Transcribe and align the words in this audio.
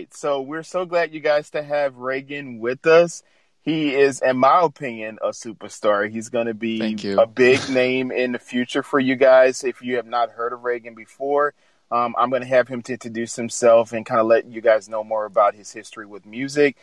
right. 0.00 0.14
So 0.14 0.40
we're 0.40 0.62
so 0.62 0.84
glad 0.84 1.12
you 1.12 1.20
guys 1.20 1.50
to 1.50 1.62
have 1.62 1.94
Reigen 1.94 2.58
with 2.58 2.86
us. 2.86 3.22
He 3.62 3.94
is, 3.94 4.22
in 4.22 4.38
my 4.38 4.62
opinion, 4.62 5.18
a 5.22 5.28
superstar. 5.28 6.10
He's 6.10 6.30
going 6.30 6.46
to 6.46 6.54
be 6.54 6.96
a 7.18 7.26
big 7.26 7.68
name 7.68 8.10
in 8.10 8.32
the 8.32 8.38
future 8.38 8.82
for 8.82 8.98
you 8.98 9.16
guys. 9.16 9.64
If 9.64 9.82
you 9.82 9.96
have 9.96 10.06
not 10.06 10.30
heard 10.30 10.54
of 10.54 10.60
Reigen 10.60 10.96
before, 10.96 11.52
um, 11.90 12.14
I'm 12.16 12.30
going 12.30 12.40
to 12.40 12.48
have 12.48 12.68
him 12.68 12.80
to 12.82 12.94
introduce 12.94 13.36
himself 13.36 13.92
and 13.92 14.06
kind 14.06 14.20
of 14.20 14.26
let 14.26 14.46
you 14.46 14.62
guys 14.62 14.88
know 14.88 15.04
more 15.04 15.26
about 15.26 15.54
his 15.54 15.70
history 15.72 16.06
with 16.06 16.24
music. 16.24 16.76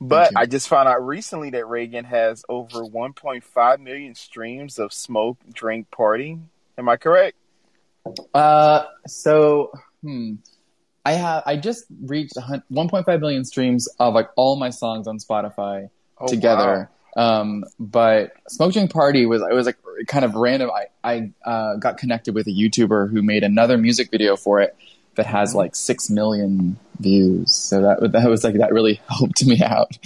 But 0.00 0.32
I 0.34 0.46
just 0.46 0.68
found 0.68 0.88
out 0.88 1.06
recently 1.06 1.50
that 1.50 1.64
Reigen 1.64 2.04
has 2.04 2.44
over 2.48 2.84
1.5 2.84 3.78
million 3.78 4.16
streams 4.16 4.80
of 4.80 4.92
Smoke, 4.92 5.38
Drink, 5.52 5.88
Party. 5.92 6.40
Am 6.76 6.88
I 6.88 6.96
correct? 6.96 7.36
Uh, 8.34 8.86
so, 9.06 9.70
hmm. 10.02 10.34
I 11.04 11.12
have 11.12 11.42
I 11.46 11.56
just 11.56 11.84
reached 12.02 12.34
1.5 12.36 13.20
million 13.20 13.44
streams 13.44 13.88
of 13.98 14.14
like 14.14 14.28
all 14.36 14.56
my 14.56 14.70
songs 14.70 15.06
on 15.06 15.18
Spotify 15.18 15.90
oh, 16.18 16.26
together. 16.26 16.90
Wow. 17.14 17.40
Um, 17.40 17.64
but 17.78 18.32
Smoke 18.48 18.72
Drink 18.72 18.92
Party 18.92 19.26
was 19.26 19.42
it 19.42 19.52
was 19.52 19.66
like 19.66 19.76
kind 20.06 20.24
of 20.24 20.34
random. 20.34 20.70
I 20.70 20.86
I 21.02 21.32
uh, 21.48 21.76
got 21.76 21.98
connected 21.98 22.34
with 22.34 22.46
a 22.46 22.50
YouTuber 22.50 23.10
who 23.10 23.22
made 23.22 23.44
another 23.44 23.76
music 23.76 24.10
video 24.10 24.36
for 24.36 24.60
it 24.60 24.74
that 25.16 25.26
has 25.26 25.50
mm-hmm. 25.50 25.58
like 25.58 25.76
six 25.76 26.10
million 26.10 26.78
views. 26.98 27.54
So 27.54 27.82
that 27.82 28.12
that 28.12 28.28
was 28.28 28.42
like 28.42 28.54
that 28.54 28.72
really 28.72 29.00
helped 29.08 29.44
me 29.44 29.62
out. 29.62 29.98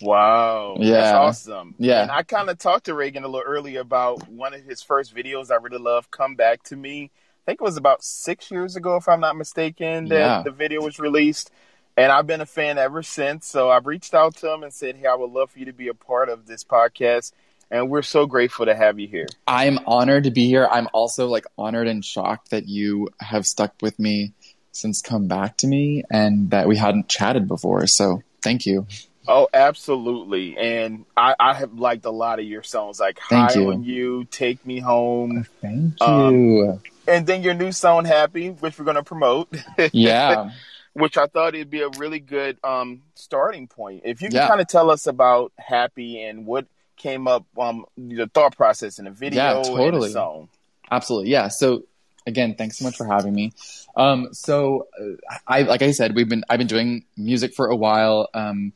Wow. 0.00 0.76
Yeah. 0.80 0.92
That's 0.92 1.12
awesome. 1.12 1.74
Yeah. 1.78 2.02
And 2.02 2.10
I 2.10 2.22
kind 2.22 2.50
of 2.50 2.58
talked 2.58 2.86
to 2.86 2.92
Reigen 2.92 3.22
a 3.22 3.28
little 3.28 3.42
earlier 3.46 3.80
about 3.80 4.28
one 4.28 4.52
of 4.52 4.62
his 4.64 4.82
first 4.82 5.14
videos 5.14 5.50
I 5.50 5.56
really 5.56 5.78
love, 5.78 6.10
Come 6.10 6.34
Back 6.34 6.62
to 6.64 6.76
Me. 6.76 7.12
I 7.42 7.50
think 7.50 7.60
it 7.60 7.64
was 7.64 7.76
about 7.76 8.04
six 8.04 8.52
years 8.52 8.76
ago, 8.76 8.96
if 8.96 9.08
I'm 9.08 9.18
not 9.18 9.36
mistaken, 9.36 10.06
that 10.08 10.18
yeah. 10.18 10.42
the 10.42 10.52
video 10.52 10.80
was 10.80 11.00
released. 11.00 11.50
And 11.96 12.12
I've 12.12 12.26
been 12.26 12.40
a 12.40 12.46
fan 12.46 12.78
ever 12.78 13.02
since. 13.02 13.46
So 13.46 13.68
I've 13.68 13.86
reached 13.86 14.14
out 14.14 14.36
to 14.36 14.52
him 14.52 14.62
and 14.62 14.72
said, 14.72 14.96
Hey, 14.96 15.06
I 15.06 15.14
would 15.14 15.30
love 15.30 15.50
for 15.50 15.58
you 15.58 15.66
to 15.66 15.72
be 15.72 15.88
a 15.88 15.94
part 15.94 16.28
of 16.28 16.46
this 16.46 16.62
podcast. 16.62 17.32
And 17.68 17.90
we're 17.90 18.02
so 18.02 18.26
grateful 18.26 18.66
to 18.66 18.74
have 18.74 19.00
you 19.00 19.08
here. 19.08 19.26
I'm 19.46 19.80
honored 19.86 20.24
to 20.24 20.30
be 20.30 20.46
here. 20.46 20.68
I'm 20.70 20.88
also 20.92 21.26
like 21.26 21.44
honored 21.58 21.88
and 21.88 22.04
shocked 22.04 22.50
that 22.50 22.68
you 22.68 23.08
have 23.18 23.44
stuck 23.44 23.74
with 23.82 23.98
me 23.98 24.34
since 24.70 25.02
Come 25.02 25.26
Back 25.26 25.56
to 25.58 25.66
Me 25.66 26.04
and 26.10 26.50
that 26.50 26.68
we 26.68 26.76
hadn't 26.76 27.08
chatted 27.08 27.48
before. 27.48 27.86
So 27.88 28.22
thank 28.40 28.66
you. 28.66 28.86
Oh, 29.26 29.48
absolutely. 29.52 30.56
And 30.56 31.06
I, 31.16 31.34
I 31.38 31.54
have 31.54 31.74
liked 31.74 32.04
a 32.04 32.10
lot 32.10 32.38
of 32.38 32.44
your 32.44 32.62
songs, 32.62 33.00
like 33.00 33.20
Thank 33.28 33.52
High 33.52 33.60
you. 33.60 33.70
on 33.72 33.84
You, 33.84 34.24
Take 34.30 34.64
Me 34.64 34.80
Home. 34.80 35.46
Thank 35.60 36.00
um, 36.00 36.34
you. 36.34 36.68
Um, 36.70 36.82
and 37.06 37.26
then 37.26 37.42
your 37.42 37.54
new 37.54 37.72
song, 37.72 38.04
Happy, 38.04 38.48
which 38.48 38.78
we're 38.78 38.84
going 38.84 38.96
to 38.96 39.02
promote. 39.02 39.54
Yeah. 39.92 40.50
which 40.94 41.16
I 41.16 41.26
thought 41.26 41.54
it'd 41.54 41.70
be 41.70 41.80
a 41.80 41.88
really 41.88 42.20
good 42.20 42.58
um, 42.62 43.02
starting 43.14 43.66
point. 43.66 44.02
If 44.04 44.20
you 44.20 44.28
can 44.28 44.36
yeah. 44.36 44.48
kind 44.48 44.60
of 44.60 44.68
tell 44.68 44.90
us 44.90 45.06
about 45.06 45.52
Happy 45.58 46.22
and 46.22 46.46
what 46.46 46.66
came 46.96 47.26
up, 47.26 47.46
um, 47.58 47.86
the 47.96 48.26
thought 48.26 48.56
process 48.56 48.98
in 48.98 49.06
the 49.06 49.10
video 49.10 49.42
yeah, 49.42 49.62
totally. 49.62 50.06
and 50.06 50.12
song. 50.12 50.48
Absolutely. 50.90 51.30
Yeah. 51.30 51.48
So 51.48 51.84
again, 52.26 52.54
thanks 52.56 52.78
so 52.78 52.84
much 52.84 52.96
for 52.96 53.06
having 53.06 53.32
me. 53.32 53.52
Um, 53.96 54.28
so 54.32 54.88
uh, 55.00 55.36
I, 55.46 55.62
like 55.62 55.82
I 55.82 55.92
said, 55.92 56.14
we've 56.14 56.28
been, 56.28 56.44
I've 56.48 56.58
been 56.58 56.66
doing 56.66 57.04
music 57.16 57.54
for 57.54 57.66
a 57.68 57.76
while. 57.76 58.28
Um, 58.34 58.72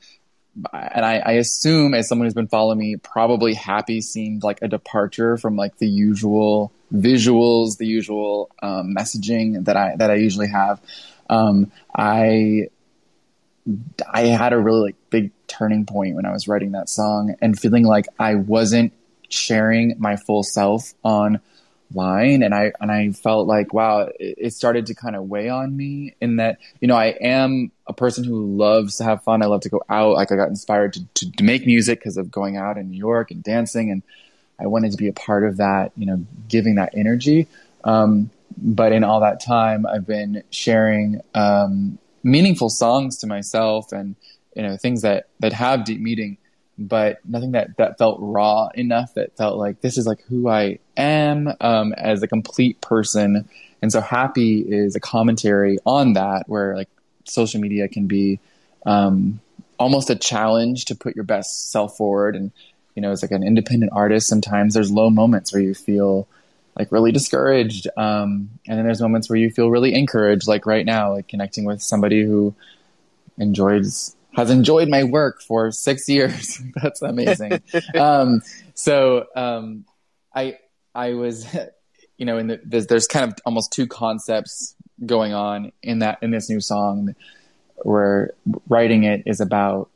and 0.72 1.04
I, 1.04 1.18
I, 1.18 1.32
assume 1.32 1.92
as 1.92 2.08
someone 2.08 2.24
who's 2.24 2.34
been 2.34 2.48
following 2.48 2.78
me, 2.78 2.96
probably 2.96 3.52
happy 3.52 4.00
seemed 4.00 4.42
like 4.42 4.62
a 4.62 4.68
departure 4.68 5.36
from 5.36 5.54
like 5.54 5.76
the 5.76 5.86
usual 5.86 6.72
visuals, 6.92 7.78
the 7.78 7.86
usual 7.86 8.50
um, 8.62 8.94
messaging 8.96 9.64
that 9.64 9.76
I 9.76 9.96
that 9.96 10.10
I 10.10 10.14
usually 10.14 10.48
have. 10.48 10.80
Um, 11.28 11.72
I 11.94 12.68
I 14.08 14.22
had 14.22 14.52
a 14.52 14.58
really 14.58 14.80
like 14.80 14.96
big 15.10 15.32
turning 15.48 15.86
point 15.86 16.14
when 16.14 16.26
I 16.26 16.32
was 16.32 16.46
writing 16.48 16.72
that 16.72 16.88
song 16.88 17.34
and 17.40 17.58
feeling 17.58 17.84
like 17.84 18.06
I 18.18 18.36
wasn't 18.36 18.92
sharing 19.28 19.94
my 19.98 20.16
full 20.16 20.42
self 20.42 20.94
online. 21.02 22.42
And 22.42 22.52
i 22.52 22.72
and 22.80 22.90
i 22.90 23.12
felt 23.12 23.46
like 23.46 23.72
wow 23.72 24.08
it, 24.18 24.34
it 24.38 24.52
started 24.52 24.86
to 24.86 24.94
kind 24.96 25.14
of 25.14 25.28
weigh 25.28 25.48
on 25.48 25.76
me 25.76 26.16
in 26.20 26.36
that 26.38 26.58
you 26.80 26.88
know 26.88 26.96
i 26.96 27.14
am 27.20 27.70
a 27.86 27.92
person 27.92 28.24
who 28.24 28.56
loves 28.56 28.96
to 28.96 29.04
have 29.04 29.22
fun. 29.22 29.40
I 29.40 29.46
love 29.46 29.60
to 29.60 29.68
go 29.68 29.80
out. 29.88 30.14
Like 30.14 30.32
i 30.32 30.34
got 30.34 30.48
inspired 30.48 30.94
to, 30.94 31.04
to, 31.14 31.30
to 31.30 31.44
make 31.44 31.64
music 31.64 32.00
because 32.00 32.16
of 32.16 32.28
going 32.28 32.56
out 32.56 32.76
in 32.76 32.90
new 32.90 32.98
york 32.98 33.30
and 33.30 33.40
dancing 33.40 33.92
and 33.92 34.02
i 34.58 34.66
wanted 34.66 34.90
to 34.90 34.96
be 34.96 35.08
a 35.08 35.12
part 35.12 35.44
of 35.44 35.56
that 35.58 35.92
you 35.96 36.06
know 36.06 36.24
giving 36.48 36.76
that 36.76 36.92
energy 36.96 37.46
um, 37.84 38.30
but 38.56 38.92
in 38.92 39.04
all 39.04 39.20
that 39.20 39.40
time 39.40 39.86
i've 39.86 40.06
been 40.06 40.42
sharing 40.50 41.20
um, 41.34 41.98
meaningful 42.22 42.68
songs 42.68 43.18
to 43.18 43.26
myself 43.26 43.92
and 43.92 44.16
you 44.54 44.62
know 44.62 44.76
things 44.76 45.02
that 45.02 45.28
that 45.40 45.52
have 45.52 45.84
deep 45.84 46.00
meaning 46.00 46.36
but 46.78 47.18
nothing 47.24 47.52
that 47.52 47.76
that 47.78 47.98
felt 47.98 48.18
raw 48.20 48.68
enough 48.74 49.14
that 49.14 49.36
felt 49.36 49.58
like 49.58 49.80
this 49.80 49.96
is 49.96 50.06
like 50.06 50.20
who 50.22 50.48
I 50.48 50.78
am 50.96 51.52
um, 51.60 51.92
as 51.94 52.22
a 52.22 52.28
complete 52.28 52.80
person. 52.80 53.48
And 53.80 53.90
so 53.92 54.00
happy 54.00 54.60
is 54.60 54.96
a 54.96 55.00
commentary 55.00 55.78
on 55.86 56.14
that, 56.14 56.44
where 56.48 56.76
like 56.76 56.88
social 57.24 57.60
media 57.60 57.88
can 57.88 58.06
be 58.06 58.40
um, 58.84 59.40
almost 59.78 60.10
a 60.10 60.16
challenge 60.16 60.86
to 60.86 60.94
put 60.94 61.14
your 61.14 61.24
best 61.24 61.70
self 61.70 61.96
forward. 61.96 62.36
And 62.36 62.52
you 62.96 63.02
know, 63.02 63.12
as 63.12 63.22
like 63.22 63.30
an 63.30 63.44
independent 63.44 63.92
artist, 63.94 64.26
sometimes 64.26 64.74
there's 64.74 64.90
low 64.90 65.10
moments 65.10 65.52
where 65.52 65.62
you 65.62 65.74
feel 65.74 66.26
like 66.76 66.90
really 66.90 67.12
discouraged, 67.12 67.86
um, 67.96 68.50
and 68.66 68.78
then 68.78 68.84
there's 68.84 69.00
moments 69.00 69.30
where 69.30 69.38
you 69.38 69.50
feel 69.50 69.70
really 69.70 69.94
encouraged, 69.94 70.48
like 70.48 70.66
right 70.66 70.84
now, 70.84 71.12
like 71.12 71.28
connecting 71.28 71.64
with 71.64 71.80
somebody 71.82 72.24
who 72.24 72.54
enjoys 73.38 74.16
has 74.36 74.50
enjoyed 74.50 74.88
my 74.88 75.04
work 75.04 75.40
for 75.40 75.70
six 75.72 76.08
years. 76.08 76.60
That's 76.80 77.02
amazing. 77.02 77.62
um, 77.94 78.42
so 78.74 79.26
um, 79.34 79.84
I 80.34 80.58
I 80.94 81.14
was, 81.14 81.46
you 82.18 82.26
know, 82.26 82.38
in 82.38 82.46
the, 82.48 82.60
there's, 82.64 82.86
there's 82.86 83.06
kind 83.06 83.30
of 83.30 83.38
almost 83.44 83.72
two 83.72 83.86
concepts 83.86 84.74
going 85.04 85.34
on 85.34 85.72
in 85.82 85.98
that 86.00 86.18
in 86.22 86.30
this 86.30 86.48
new 86.48 86.60
song, 86.60 87.14
where 87.76 88.32
writing 88.68 89.04
it 89.04 89.22
is 89.26 89.40
about. 89.40 89.90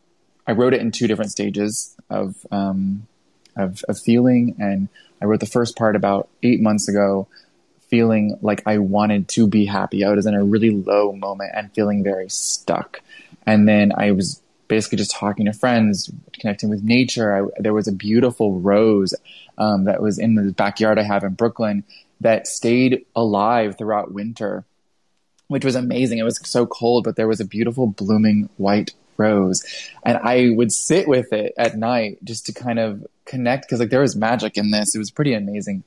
I 0.50 0.52
wrote 0.52 0.74
it 0.74 0.80
in 0.80 0.90
two 0.90 1.06
different 1.06 1.30
stages 1.30 1.96
of 2.08 2.34
um, 2.50 3.06
of, 3.56 3.84
of 3.88 3.98
feeling, 3.98 4.56
and 4.58 4.88
I 5.20 5.24
wrote 5.24 5.40
the 5.40 5.46
first 5.46 5.76
part 5.76 5.96
about 5.96 6.28
eight 6.42 6.60
months 6.60 6.88
ago, 6.88 7.28
feeling 7.88 8.38
like 8.42 8.62
I 8.66 8.78
wanted 8.78 9.28
to 9.28 9.46
be 9.46 9.64
happy. 9.64 10.04
I 10.04 10.10
was 10.10 10.26
in 10.26 10.34
a 10.34 10.44
really 10.44 10.70
low 10.70 11.12
moment 11.12 11.52
and 11.54 11.72
feeling 11.72 12.04
very 12.04 12.28
stuck 12.28 13.00
and 13.46 13.68
then 13.68 13.92
I 13.96 14.12
was 14.12 14.40
basically 14.68 14.98
just 14.98 15.10
talking 15.10 15.46
to 15.46 15.52
friends, 15.52 16.10
connecting 16.38 16.68
with 16.68 16.82
nature. 16.82 17.34
I, 17.34 17.48
there 17.60 17.74
was 17.74 17.88
a 17.88 17.92
beautiful 17.92 18.60
rose 18.60 19.14
um, 19.58 19.84
that 19.84 20.00
was 20.00 20.18
in 20.18 20.34
the 20.34 20.52
backyard 20.52 20.98
I 20.98 21.02
have 21.02 21.24
in 21.24 21.34
Brooklyn 21.34 21.84
that 22.20 22.46
stayed 22.46 23.06
alive 23.16 23.76
throughout 23.76 24.12
winter, 24.12 24.64
which 25.48 25.64
was 25.64 25.74
amazing. 25.74 26.18
It 26.18 26.24
was 26.24 26.38
so 26.48 26.66
cold, 26.66 27.04
but 27.04 27.16
there 27.16 27.26
was 27.26 27.40
a 27.40 27.44
beautiful 27.44 27.86
blooming 27.86 28.48
white 28.56 28.92
rose. 29.20 29.62
And 30.04 30.18
I 30.18 30.50
would 30.56 30.72
sit 30.72 31.06
with 31.06 31.32
it 31.32 31.52
at 31.56 31.76
night 31.76 32.18
just 32.24 32.46
to 32.46 32.52
kind 32.52 32.78
of 32.78 33.06
connect 33.26 33.66
because 33.66 33.78
like 33.78 33.90
there 33.90 34.00
was 34.00 34.16
magic 34.16 34.56
in 34.56 34.70
this. 34.70 34.94
It 34.94 34.98
was 34.98 35.10
pretty 35.10 35.34
amazing. 35.34 35.84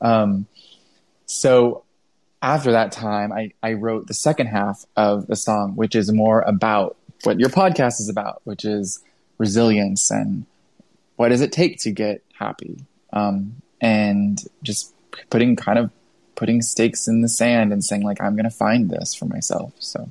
Um, 0.00 0.46
so 1.26 1.84
after 2.42 2.72
that 2.72 2.90
time, 2.90 3.32
I, 3.32 3.52
I 3.62 3.74
wrote 3.74 4.08
the 4.08 4.14
second 4.14 4.48
half 4.48 4.84
of 4.96 5.26
the 5.28 5.36
song, 5.36 5.76
which 5.76 5.94
is 5.94 6.12
more 6.12 6.40
about 6.40 6.96
what 7.22 7.38
your 7.38 7.50
podcast 7.50 8.00
is 8.00 8.08
about, 8.08 8.40
which 8.44 8.64
is 8.64 9.00
resilience 9.38 10.10
and 10.10 10.44
what 11.16 11.28
does 11.28 11.40
it 11.40 11.52
take 11.52 11.78
to 11.80 11.92
get 11.92 12.22
happy? 12.38 12.84
Um, 13.12 13.62
and 13.80 14.42
just 14.62 14.92
putting 15.30 15.54
kind 15.56 15.78
of 15.78 15.90
putting 16.34 16.62
stakes 16.62 17.06
in 17.06 17.20
the 17.20 17.28
sand 17.28 17.72
and 17.72 17.84
saying 17.84 18.02
like, 18.02 18.20
I'm 18.20 18.34
going 18.34 18.44
to 18.44 18.50
find 18.50 18.90
this 18.90 19.14
for 19.14 19.26
myself. 19.26 19.72
So. 19.78 20.10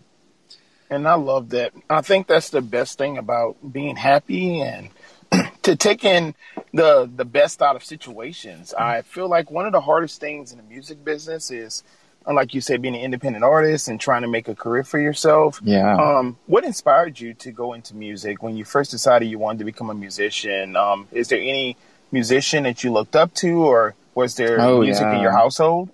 And 0.91 1.07
I 1.07 1.15
love 1.15 1.49
that. 1.49 1.73
I 1.89 2.01
think 2.01 2.27
that's 2.27 2.49
the 2.49 2.61
best 2.61 2.97
thing 2.97 3.17
about 3.17 3.55
being 3.71 3.95
happy 3.95 4.61
and 4.61 4.89
to 5.63 5.75
take 5.77 6.03
in 6.03 6.35
the 6.73 7.09
the 7.13 7.25
best 7.25 7.61
out 7.61 7.77
of 7.77 7.83
situations. 7.83 8.73
I 8.73 9.01
feel 9.01 9.29
like 9.29 9.49
one 9.49 9.65
of 9.65 9.71
the 9.71 9.81
hardest 9.81 10.19
things 10.19 10.51
in 10.51 10.57
the 10.57 10.63
music 10.63 11.03
business 11.03 11.49
is 11.49 11.83
like 12.27 12.53
you 12.53 12.61
said, 12.61 12.81
being 12.81 12.95
an 12.95 13.01
independent 13.01 13.43
artist 13.43 13.87
and 13.87 13.99
trying 13.99 14.21
to 14.21 14.27
make 14.27 14.47
a 14.47 14.55
career 14.55 14.83
for 14.83 14.99
yourself. 14.99 15.59
Yeah. 15.63 15.95
Um, 15.95 16.37
what 16.45 16.63
inspired 16.63 17.19
you 17.19 17.33
to 17.35 17.51
go 17.51 17.73
into 17.73 17.95
music 17.95 18.43
when 18.43 18.57
you 18.57 18.65
first 18.65 18.91
decided 18.91 19.29
you 19.29 19.39
wanted 19.39 19.59
to 19.59 19.65
become 19.65 19.89
a 19.89 19.95
musician? 19.95 20.75
Um, 20.75 21.07
is 21.11 21.29
there 21.29 21.39
any 21.39 21.77
musician 22.11 22.63
that 22.63 22.83
you 22.83 22.91
looked 22.91 23.15
up 23.15 23.33
to, 23.35 23.63
or 23.65 23.95
was 24.13 24.35
there 24.35 24.59
oh, 24.61 24.81
music 24.81 25.03
yeah. 25.03 25.15
in 25.15 25.21
your 25.21 25.31
household? 25.31 25.89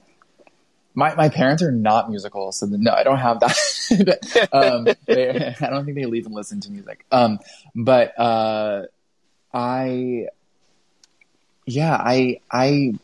My 0.97 1.13
my 1.13 1.29
parents 1.29 1.61
are 1.61 1.71
not 1.71 2.09
musical, 2.09 2.51
so 2.51 2.65
no, 2.65 2.91
I 2.91 3.03
don't 3.03 3.19
have 3.19 3.39
that. 3.41 4.49
um, 4.51 4.88
they, 5.05 5.55
I 5.61 5.69
don't 5.69 5.85
think 5.85 5.95
they 5.95 6.17
even 6.17 6.31
listen 6.31 6.59
to 6.61 6.71
music. 6.71 7.05
Um, 7.11 7.38
but 7.75 8.19
uh, 8.19 8.88
I, 9.53 10.29
yeah, 11.67 11.94
I 11.94 12.39
I 12.49 12.95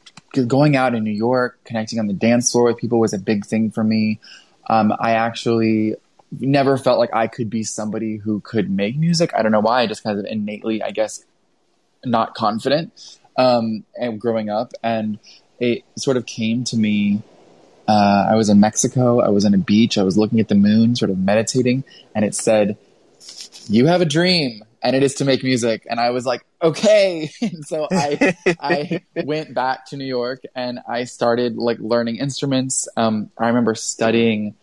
going 0.48 0.76
out 0.76 0.96
in 0.96 1.04
New 1.04 1.12
York, 1.12 1.60
connecting 1.66 2.00
on 2.00 2.08
the 2.08 2.14
dance 2.14 2.52
floor 2.52 2.64
with 2.64 2.78
people 2.78 3.00
was 3.00 3.14
a 3.14 3.20
big 3.20 3.46
thing 3.46 3.70
for 3.70 3.84
me. 3.84 4.20
Um, 4.68 4.92
I 5.00 5.12
actually 5.12 5.96
never 6.32 6.80
felt 6.80 6.98
like 6.98 7.14
I 7.14 7.28
could 7.28 7.52
be 7.52 7.62
somebody 7.62 8.18
who 8.18 8.40
could 8.40 8.72
make 8.72 8.98
music. 8.98 9.36
I 9.36 9.44
don't 9.44 9.52
know 9.52 9.60
why. 9.60 9.82
I 9.82 9.86
just 9.86 10.02
kind 10.04 10.18
of 10.18 10.26
innately, 10.26 10.82
I 10.82 10.90
guess, 10.90 11.24
not 12.04 12.34
confident 12.34 13.20
um, 13.38 13.84
and 13.96 14.20
growing 14.20 14.50
up, 14.50 14.74
and 14.82 15.20
it 15.60 15.84
sort 15.96 16.18
of 16.18 16.26
came 16.26 16.64
to 16.66 16.78
me. 16.78 17.22
Uh, 17.88 18.28
I 18.32 18.36
was 18.36 18.50
in 18.50 18.60
Mexico. 18.60 19.20
I 19.20 19.30
was 19.30 19.46
on 19.46 19.54
a 19.54 19.58
beach. 19.58 19.98
I 19.98 20.04
was 20.04 20.18
looking 20.18 20.40
at 20.40 20.48
the 20.48 20.56
moon, 20.56 20.96
sort 20.96 21.12
of 21.12 21.18
meditating, 21.18 21.84
and 22.16 22.24
it 22.24 22.36
said, 22.36 22.78
"You 23.68 23.88
have 23.88 24.02
a 24.02 24.06
dream." 24.06 24.64
and 24.84 24.96
it 24.98 25.02
is 25.02 25.16
to 25.16 25.26
make 25.26 25.44
music. 25.44 25.88
And 25.90 26.00
I 26.00 26.12
was 26.12 26.26
like, 26.26 26.46
okay. 26.62 27.32
And 27.42 27.66
so 27.66 27.88
I 27.92 28.36
I 28.60 29.02
went 29.24 29.54
back 29.54 29.88
to 29.88 29.98
New 29.98 30.06
York 30.06 30.42
and 30.56 30.80
I 30.88 31.06
started 31.06 31.56
like 31.56 31.80
learning 31.80 32.18
instruments. 32.18 32.88
Um, 32.98 33.32
I 33.38 33.48
remember 33.48 33.76
studying, 33.76 34.56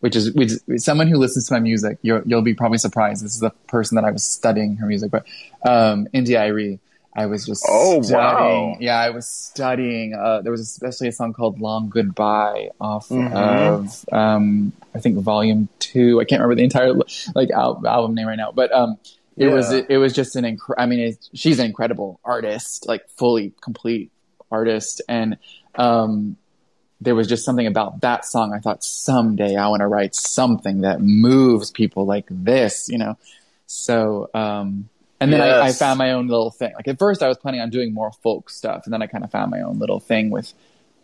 which 0.00 0.16
is 0.16 0.32
which 0.32 0.52
someone 0.76 1.08
who 1.08 1.16
listens 1.16 1.48
to 1.48 1.54
my 1.54 1.60
music, 1.60 1.98
you'll 2.02 2.22
you'll 2.24 2.42
be 2.42 2.54
probably 2.54 2.78
surprised. 2.78 3.24
This 3.24 3.34
is 3.34 3.40
the 3.40 3.50
person 3.66 3.96
that 3.96 4.04
I 4.04 4.10
was 4.10 4.24
studying 4.24 4.76
her 4.76 4.86
music, 4.86 5.10
but 5.10 5.26
um, 5.68 6.06
India.Arie. 6.12 6.78
I 7.16 7.26
was 7.26 7.46
just 7.46 7.64
oh 7.68 8.02
studying. 8.02 8.70
wow 8.72 8.76
yeah 8.80 8.98
I 8.98 9.10
was 9.10 9.28
studying. 9.28 10.14
Uh, 10.14 10.42
there 10.42 10.50
was 10.50 10.60
especially 10.60 11.08
a 11.08 11.12
song 11.12 11.32
called 11.32 11.60
"Long 11.60 11.88
Goodbye" 11.88 12.70
off 12.80 13.08
mm-hmm. 13.08 13.36
of 13.36 14.04
um, 14.12 14.72
I 14.94 14.98
think 14.98 15.18
Volume 15.18 15.68
Two. 15.78 16.20
I 16.20 16.24
can't 16.24 16.40
remember 16.40 16.56
the 16.56 16.64
entire 16.64 16.92
like 17.34 17.50
al- 17.50 17.82
album 17.86 18.14
name 18.14 18.26
right 18.26 18.36
now, 18.36 18.52
but 18.52 18.72
um, 18.72 18.98
it 19.36 19.46
yeah. 19.46 19.54
was 19.54 19.72
it, 19.72 19.86
it, 19.88 19.98
was 19.98 20.12
just 20.12 20.36
an 20.36 20.44
incredible. 20.44 20.82
I 20.82 20.86
mean, 20.86 21.16
she's 21.34 21.58
an 21.58 21.66
incredible 21.66 22.20
artist, 22.24 22.86
like 22.86 23.08
fully 23.10 23.52
complete 23.60 24.12
artist, 24.50 25.02
and 25.08 25.38
um, 25.74 26.36
there 27.00 27.14
was 27.14 27.26
just 27.26 27.44
something 27.44 27.66
about 27.66 28.00
that 28.02 28.24
song. 28.24 28.52
I 28.54 28.60
thought 28.60 28.84
someday 28.84 29.56
I 29.56 29.68
want 29.68 29.80
to 29.80 29.88
write 29.88 30.14
something 30.14 30.82
that 30.82 31.00
moves 31.00 31.70
people 31.70 32.06
like 32.06 32.26
this, 32.30 32.88
you 32.88 32.98
know. 32.98 33.18
So, 33.66 34.30
um, 34.34 34.88
and 35.20 35.32
then 35.32 35.40
yes. 35.40 35.62
I, 35.62 35.66
I, 35.66 35.72
found 35.72 35.98
my 35.98 36.12
own 36.12 36.28
little 36.28 36.50
thing. 36.50 36.72
Like 36.74 36.88
at 36.88 36.98
first, 36.98 37.22
I 37.22 37.28
was 37.28 37.38
planning 37.38 37.60
on 37.60 37.70
doing 37.70 37.94
more 37.94 38.12
folk 38.12 38.50
stuff, 38.50 38.82
and 38.84 38.92
then 38.92 39.02
I 39.02 39.06
kind 39.06 39.24
of 39.24 39.30
found 39.30 39.50
my 39.50 39.60
own 39.60 39.78
little 39.78 40.00
thing 40.00 40.30
with 40.30 40.52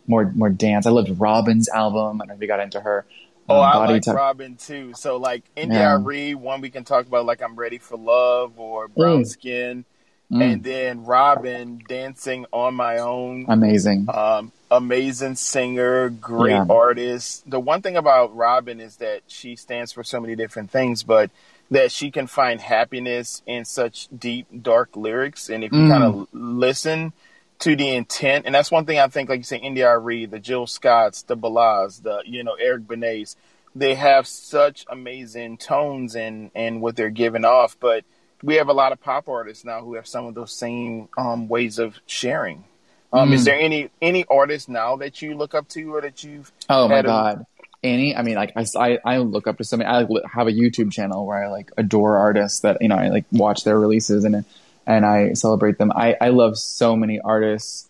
more 0.06 0.30
more 0.34 0.50
dance. 0.50 0.86
I 0.86 0.90
loved 0.90 1.10
Robyn's 1.18 1.68
album. 1.68 2.20
I 2.20 2.24
don't 2.24 2.28
know 2.28 2.34
if 2.34 2.40
you 2.40 2.46
got 2.46 2.60
into 2.60 2.80
her. 2.80 3.06
Oh, 3.48 3.60
I 3.60 3.86
like 3.86 4.02
type. 4.02 4.14
Robyn 4.14 4.56
too. 4.56 4.92
So 4.94 5.16
like 5.16 5.42
India.Arie, 5.56 6.30
yeah. 6.30 6.34
one 6.34 6.60
we 6.60 6.70
can 6.70 6.84
talk 6.84 7.06
about 7.06 7.26
like 7.26 7.42
I'm 7.42 7.56
Ready 7.56 7.78
for 7.78 7.96
Love 7.96 8.58
or 8.60 8.88
Brown 8.88 9.22
mm. 9.22 9.26
Skin. 9.26 9.84
Mm. 10.30 10.42
And 10.42 10.62
then 10.62 11.04
Robyn 11.04 11.82
dancing 11.88 12.46
on 12.52 12.74
my 12.74 12.98
own. 12.98 13.46
Amazing. 13.48 14.06
Um, 14.08 14.52
amazing 14.70 15.34
singer, 15.34 16.08
great 16.08 16.52
yeah. 16.52 16.66
artist. 16.70 17.50
The 17.50 17.58
one 17.58 17.82
thing 17.82 17.96
about 17.96 18.36
Robyn 18.36 18.80
is 18.80 18.96
that 18.96 19.22
she 19.26 19.56
stands 19.56 19.90
for 19.90 20.04
so 20.04 20.20
many 20.20 20.36
different 20.36 20.70
things, 20.70 21.02
but 21.02 21.32
that 21.70 21.92
she 21.92 22.10
can 22.10 22.26
find 22.26 22.60
happiness 22.60 23.42
in 23.46 23.64
such 23.64 24.08
deep, 24.16 24.46
dark 24.62 24.96
lyrics. 24.96 25.48
And 25.48 25.62
if 25.62 25.72
you 25.72 25.78
mm. 25.78 25.90
kind 25.90 26.02
of 26.04 26.28
listen, 26.32 27.12
to 27.60 27.76
the 27.76 27.94
intent. 27.94 28.46
And 28.46 28.54
that's 28.54 28.70
one 28.70 28.86
thing 28.86 28.98
I 28.98 29.06
think, 29.08 29.28
like 29.28 29.38
you 29.38 29.44
say, 29.44 29.58
India.Arie, 29.58 30.26
the 30.26 30.38
Jill 30.38 30.66
Scotts, 30.66 31.22
the 31.22 31.36
Balaz, 31.36 32.02
the, 32.02 32.22
you 32.24 32.42
know, 32.42 32.54
Eric 32.54 32.88
Benet's, 32.88 33.36
they 33.74 33.94
have 33.94 34.26
such 34.26 34.84
amazing 34.88 35.58
tones 35.58 36.16
and, 36.16 36.50
and 36.54 36.80
what 36.80 36.96
they're 36.96 37.10
giving 37.10 37.44
off. 37.44 37.76
But 37.78 38.04
we 38.42 38.56
have 38.56 38.68
a 38.68 38.72
lot 38.72 38.92
of 38.92 39.00
pop 39.00 39.28
artists 39.28 39.64
now 39.64 39.82
who 39.82 39.94
have 39.94 40.06
some 40.06 40.26
of 40.26 40.34
those 40.34 40.52
same 40.52 41.08
um, 41.16 41.48
ways 41.48 41.78
of 41.78 42.00
sharing. 42.06 42.64
Um, 43.12 43.30
mm. 43.30 43.34
Is 43.34 43.44
there 43.44 43.58
any 43.58 43.90
any 44.00 44.24
artist 44.30 44.68
now 44.68 44.96
that 44.96 45.20
you 45.20 45.34
look 45.34 45.52
up 45.52 45.68
to 45.70 45.94
or 45.94 46.00
that 46.00 46.22
you've? 46.22 46.52
Oh 46.68 46.86
my 46.86 47.02
god, 47.02 47.44
a- 47.82 47.86
any? 47.86 48.16
I 48.16 48.22
mean, 48.22 48.36
like 48.36 48.52
I, 48.56 48.98
I, 49.04 49.18
look 49.18 49.46
up 49.46 49.58
to 49.58 49.64
so 49.64 49.76
many. 49.76 49.88
I 49.88 50.06
have 50.32 50.46
a 50.46 50.52
YouTube 50.52 50.92
channel 50.92 51.26
where 51.26 51.44
I 51.44 51.48
like 51.48 51.70
adore 51.76 52.18
artists 52.18 52.60
that 52.60 52.80
you 52.80 52.88
know 52.88 52.96
I 52.96 53.08
like 53.08 53.24
watch 53.32 53.64
their 53.64 53.78
releases 53.78 54.24
and 54.24 54.44
and 54.86 55.06
I 55.06 55.34
celebrate 55.34 55.78
them. 55.78 55.92
I, 55.92 56.16
I 56.20 56.28
love 56.30 56.58
so 56.58 56.96
many 56.96 57.20
artists. 57.20 57.88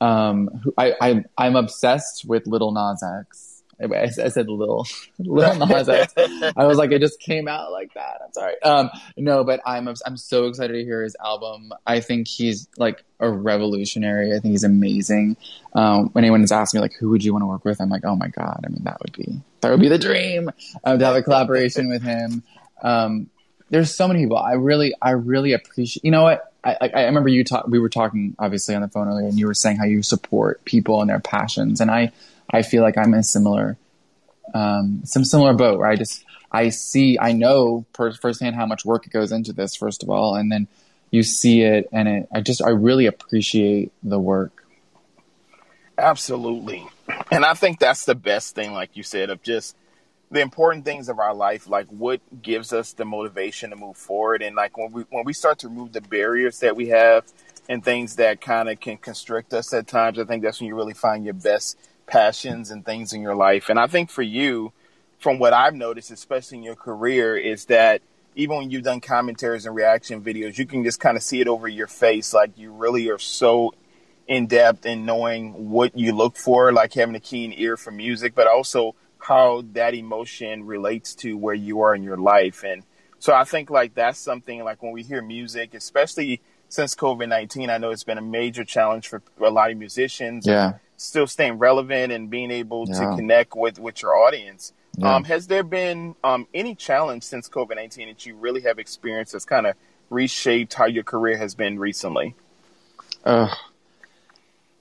Um, 0.00 0.48
who, 0.48 0.74
I, 0.76 0.94
I, 1.00 1.24
I'm 1.38 1.56
obsessed 1.56 2.26
with 2.26 2.46
Little 2.46 2.72
Nas 2.72 3.02
X. 3.02 3.53
I, 3.80 4.02
I 4.02 4.28
said 4.28 4.48
little, 4.48 4.86
little 5.18 5.66
Nas 5.66 5.88
X. 5.88 6.14
I 6.56 6.64
was 6.64 6.78
like, 6.78 6.92
it 6.92 7.00
just 7.00 7.20
came 7.20 7.48
out 7.48 7.72
like 7.72 7.92
that. 7.94 8.20
I'm 8.24 8.32
sorry. 8.32 8.62
Um, 8.62 8.90
no, 9.16 9.44
but 9.44 9.60
I'm, 9.66 9.88
I'm 9.88 10.16
so 10.16 10.46
excited 10.46 10.74
to 10.74 10.84
hear 10.84 11.02
his 11.02 11.16
album. 11.22 11.72
I 11.86 12.00
think 12.00 12.28
he's 12.28 12.68
like 12.76 13.04
a 13.20 13.30
revolutionary. 13.30 14.34
I 14.34 14.40
think 14.40 14.52
he's 14.52 14.64
amazing. 14.64 15.36
Um, 15.74 16.10
when 16.10 16.24
anyone 16.24 16.40
has 16.40 16.52
asked 16.52 16.74
me 16.74 16.80
like, 16.80 16.94
who 16.94 17.10
would 17.10 17.24
you 17.24 17.32
want 17.32 17.42
to 17.42 17.46
work 17.46 17.64
with? 17.64 17.80
I'm 17.80 17.88
like, 17.88 18.04
oh 18.04 18.16
my 18.16 18.28
God. 18.28 18.60
I 18.64 18.68
mean, 18.68 18.84
that 18.84 18.98
would 19.02 19.12
be, 19.12 19.40
that 19.60 19.70
would 19.70 19.80
be 19.80 19.88
the 19.88 19.98
dream 19.98 20.50
um, 20.84 20.98
to 20.98 21.04
have 21.04 21.16
a 21.16 21.22
collaboration 21.22 21.88
with 21.88 22.02
him. 22.02 22.42
Um, 22.82 23.30
there's 23.70 23.94
so 23.94 24.06
many 24.06 24.20
people. 24.20 24.36
I 24.36 24.52
really, 24.52 24.94
I 25.00 25.10
really 25.10 25.52
appreciate. 25.52 26.04
You 26.04 26.10
know 26.10 26.22
what? 26.22 26.52
I, 26.64 26.90
I 26.94 27.02
remember 27.04 27.28
you 27.28 27.44
talk. 27.44 27.66
We 27.66 27.78
were 27.78 27.88
talking 27.88 28.36
obviously 28.38 28.74
on 28.74 28.82
the 28.82 28.88
phone 28.88 29.08
earlier, 29.08 29.28
and 29.28 29.38
you 29.38 29.46
were 29.46 29.54
saying 29.54 29.76
how 29.76 29.84
you 29.84 30.02
support 30.02 30.64
people 30.64 31.00
and 31.00 31.10
their 31.10 31.20
passions, 31.20 31.80
and 31.80 31.90
I, 31.90 32.12
I 32.50 32.62
feel 32.62 32.82
like 32.82 32.98
I'm 32.98 33.12
in 33.14 33.20
a 33.20 33.24
similar, 33.24 33.76
um, 34.54 35.02
some 35.04 35.24
similar 35.24 35.54
boat 35.54 35.78
where 35.78 35.88
I 35.88 35.96
just, 35.96 36.24
I 36.52 36.68
see, 36.68 37.18
I 37.18 37.32
know 37.32 37.84
per, 37.92 38.12
firsthand 38.12 38.54
how 38.54 38.66
much 38.66 38.84
work 38.84 39.08
goes 39.10 39.32
into 39.32 39.52
this. 39.52 39.74
First 39.74 40.02
of 40.02 40.10
all, 40.10 40.36
and 40.36 40.52
then 40.52 40.68
you 41.10 41.22
see 41.22 41.62
it, 41.62 41.88
and 41.92 42.08
it, 42.08 42.28
I 42.32 42.40
just, 42.40 42.62
I 42.62 42.70
really 42.70 43.06
appreciate 43.06 43.92
the 44.02 44.18
work. 44.18 44.64
Absolutely, 45.96 46.86
and 47.30 47.44
I 47.44 47.54
think 47.54 47.78
that's 47.78 48.04
the 48.04 48.14
best 48.14 48.54
thing, 48.54 48.72
like 48.72 48.96
you 48.96 49.02
said, 49.02 49.30
of 49.30 49.42
just 49.42 49.76
the 50.30 50.40
important 50.40 50.84
things 50.84 51.08
of 51.08 51.18
our 51.20 51.32
life, 51.34 51.68
like 51.68 51.86
what 51.86 52.20
gives 52.42 52.72
us 52.72 52.92
the 52.92 53.04
motivation 53.04 53.70
to 53.70 53.76
move 53.76 53.96
forward, 53.96 54.42
and 54.42 54.56
like 54.56 54.76
when 54.76 54.90
we 54.92 55.02
when 55.10 55.24
we 55.24 55.32
start 55.32 55.58
to 55.60 55.68
remove 55.68 55.92
the 55.92 56.00
barriers 56.00 56.58
that 56.60 56.74
we 56.74 56.88
have 56.88 57.24
and 57.68 57.84
things 57.84 58.16
that 58.16 58.40
kind 58.40 58.68
of 58.68 58.80
can 58.80 58.96
constrict 58.96 59.54
us 59.54 59.72
at 59.72 59.86
times, 59.86 60.18
I 60.18 60.24
think 60.24 60.42
that's 60.42 60.60
when 60.60 60.68
you 60.68 60.74
really 60.74 60.94
find 60.94 61.24
your 61.24 61.34
best 61.34 61.78
passions 62.06 62.70
and 62.70 62.84
things 62.84 63.12
in 63.12 63.20
your 63.20 63.34
life. 63.34 63.68
And 63.68 63.78
I 63.78 63.86
think 63.86 64.10
for 64.10 64.22
you, 64.22 64.72
from 65.18 65.38
what 65.38 65.52
I've 65.52 65.74
noticed, 65.74 66.10
especially 66.10 66.58
in 66.58 66.64
your 66.64 66.76
career, 66.76 67.36
is 67.36 67.66
that 67.66 68.02
even 68.34 68.56
when 68.56 68.70
you've 68.70 68.82
done 68.82 69.00
commentaries 69.00 69.66
and 69.66 69.74
reaction 69.74 70.22
videos, 70.22 70.58
you 70.58 70.66
can 70.66 70.84
just 70.84 71.00
kind 71.00 71.16
of 71.16 71.22
see 71.22 71.40
it 71.40 71.48
over 71.48 71.68
your 71.68 71.86
face. 71.86 72.34
Like 72.34 72.58
you 72.58 72.72
really 72.72 73.08
are 73.10 73.18
so 73.18 73.74
in 74.26 74.46
depth 74.46 74.86
in 74.86 75.04
knowing 75.04 75.70
what 75.70 75.96
you 75.96 76.12
look 76.12 76.36
for, 76.36 76.72
like 76.72 76.94
having 76.94 77.14
a 77.14 77.20
keen 77.20 77.54
ear 77.56 77.76
for 77.76 77.90
music, 77.90 78.34
but 78.34 78.46
also 78.46 78.94
how 79.18 79.62
that 79.72 79.94
emotion 79.94 80.64
relates 80.64 81.14
to 81.14 81.36
where 81.36 81.54
you 81.54 81.80
are 81.80 81.94
in 81.94 82.02
your 82.02 82.16
life. 82.16 82.64
And 82.64 82.82
so 83.18 83.32
I 83.34 83.44
think 83.44 83.70
like 83.70 83.94
that's 83.94 84.18
something 84.18 84.62
like 84.64 84.82
when 84.82 84.92
we 84.92 85.02
hear 85.02 85.22
music, 85.22 85.74
especially 85.74 86.40
since 86.68 86.94
COVID 86.94 87.28
19, 87.28 87.70
I 87.70 87.78
know 87.78 87.90
it's 87.90 88.04
been 88.04 88.18
a 88.18 88.22
major 88.22 88.64
challenge 88.64 89.08
for 89.08 89.22
a 89.40 89.50
lot 89.50 89.70
of 89.70 89.78
musicians. 89.78 90.46
Yeah. 90.46 90.74
Still 90.96 91.26
staying 91.26 91.58
relevant 91.58 92.12
and 92.12 92.30
being 92.30 92.50
able 92.50 92.86
yeah. 92.88 93.00
to 93.00 93.16
connect 93.16 93.56
with, 93.56 93.78
with 93.78 94.02
your 94.02 94.14
audience. 94.16 94.72
Yeah. 94.96 95.16
Um, 95.16 95.24
has 95.24 95.48
there 95.48 95.64
been 95.64 96.14
um, 96.22 96.46
any 96.54 96.74
challenge 96.74 97.24
since 97.24 97.48
COVID 97.48 97.76
19 97.76 98.08
that 98.08 98.26
you 98.26 98.36
really 98.36 98.60
have 98.62 98.78
experienced 98.78 99.32
that's 99.32 99.44
kind 99.44 99.66
of 99.66 99.74
reshaped 100.10 100.74
how 100.74 100.86
your 100.86 101.02
career 101.02 101.36
has 101.36 101.54
been 101.54 101.78
recently? 101.78 102.34
Uh, 103.24 103.52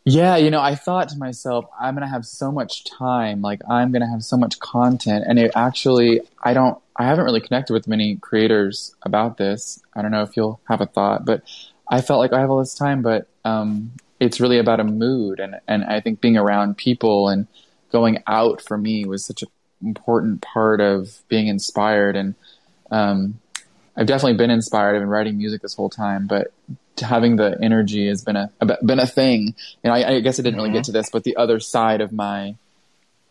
yeah, 0.06 0.36
you 0.36 0.52
know, 0.52 0.60
I 0.60 0.76
thought 0.76 1.10
to 1.10 1.18
myself, 1.18 1.66
I'm 1.80 1.96
going 1.96 2.06
to 2.06 2.12
have 2.12 2.26
so 2.26 2.52
much 2.52 2.84
time, 2.84 3.42
like 3.42 3.62
I'm 3.70 3.92
going 3.92 4.02
to 4.02 4.08
have 4.08 4.24
so 4.24 4.36
much 4.36 4.60
content. 4.60 5.24
And 5.28 5.40
it 5.40 5.52
actually, 5.56 6.22
I 6.44 6.54
don't, 6.54 6.78
I 6.96 7.06
haven't 7.06 7.24
really 7.24 7.40
connected 7.40 7.74
with 7.74 7.88
many 7.88 8.18
creators 8.18 8.94
about 9.02 9.38
this. 9.38 9.82
I 9.96 10.02
don't 10.02 10.12
know 10.12 10.24
if 10.24 10.36
you'll 10.36 10.60
have 10.68 10.82
a 10.82 10.86
thought, 10.86 11.26
but 11.26 11.44
I 11.88 12.02
felt 12.02 12.20
like 12.20 12.34
I 12.34 12.42
have 12.42 12.50
all 12.50 12.60
this 12.60 12.76
time, 12.76 13.02
but 13.02 13.28
um, 13.46 13.92
it's 14.24 14.40
really 14.40 14.58
about 14.58 14.80
a 14.80 14.84
mood. 14.84 15.40
And, 15.40 15.56
and 15.68 15.84
I 15.84 16.00
think 16.00 16.22
being 16.22 16.38
around 16.38 16.78
people 16.78 17.28
and 17.28 17.48
going 17.92 18.24
out 18.28 18.62
for 18.62 18.78
me 18.78 19.06
was 19.06 19.26
such 19.26 19.44
an 19.44 19.50
important 19.82 20.42
part 20.42 20.82
of 20.82 21.22
being 21.28 21.48
inspired. 21.48 22.16
And 22.16 22.36
um, 22.90 23.40
I've 23.96 24.08
definitely 24.08 24.38
been 24.38 24.50
inspired. 24.50 24.96
I've 24.96 25.02
been 25.02 25.10
writing 25.10 25.38
music 25.38 25.62
this 25.62 25.76
whole 25.76 25.90
time, 25.90 26.28
but 26.28 26.54
having 27.02 27.36
the 27.36 27.58
energy 27.62 28.08
has 28.08 28.24
been 28.24 28.36
a, 28.36 28.50
been 28.84 29.00
a 29.00 29.08
thing. 29.08 29.56
And 29.84 29.94
I, 29.94 30.16
I 30.16 30.20
guess 30.22 30.40
I 30.40 30.44
didn't 30.44 30.58
really 30.58 30.72
get 30.72 30.86
to 30.86 30.92
this, 30.92 31.10
but 31.10 31.24
the 31.24 31.36
other 31.36 31.60
side 31.60 32.02
of 32.02 32.12
my 32.12 32.56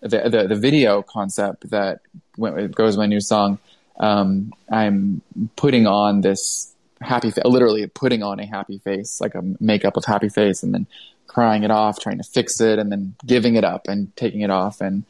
the 0.00 0.28
the, 0.28 0.48
the 0.48 0.56
video 0.56 1.00
concept 1.02 1.70
that 1.70 2.00
went, 2.36 2.74
goes 2.74 2.96
my 2.96 3.06
new 3.06 3.20
song. 3.20 3.58
Um, 4.00 4.52
I'm 4.70 5.22
putting 5.54 5.86
on 5.86 6.22
this 6.22 6.71
happy, 7.02 7.30
fa- 7.30 7.46
literally 7.46 7.86
putting 7.86 8.22
on 8.22 8.40
a 8.40 8.46
happy 8.46 8.78
face, 8.78 9.20
like 9.20 9.34
a 9.34 9.42
makeup 9.60 9.96
of 9.96 10.04
happy 10.04 10.28
face, 10.28 10.62
and 10.62 10.72
then 10.72 10.86
crying 11.26 11.62
it 11.62 11.70
off, 11.70 12.00
trying 12.00 12.18
to 12.18 12.24
fix 12.24 12.60
it, 12.60 12.78
and 12.78 12.90
then 12.90 13.14
giving 13.24 13.56
it 13.56 13.64
up 13.64 13.88
and 13.88 14.14
taking 14.16 14.40
it 14.40 14.50
off, 14.50 14.80
and 14.80 15.04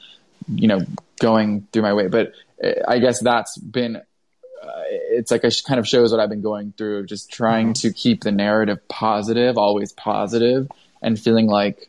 you 0.49 0.69
know, 0.69 0.81
going 1.21 1.67
through 1.73 1.83
my 1.83 1.93
way. 1.93 2.09
But 2.09 2.33
uh, 2.63 2.71
I 2.89 2.99
guess 2.99 3.21
that's 3.21 3.59
been 3.59 3.97
uh, 3.97 4.83
it's 4.89 5.31
like 5.31 5.45
a 5.45 5.51
kind 5.67 5.81
of 5.81 5.89
shows 5.89 6.13
what 6.13 6.21
I've 6.21 6.31
been 6.31 6.43
going 6.43 6.73
through, 6.77 7.07
just 7.07 7.31
trying 7.31 7.73
to 7.75 7.93
keep 7.93 8.23
the 8.23 8.33
narrative 8.33 8.87
positive, 8.89 9.59
always 9.59 9.93
positive, 9.93 10.69
and 11.01 11.19
feeling 11.19 11.47
like 11.47 11.89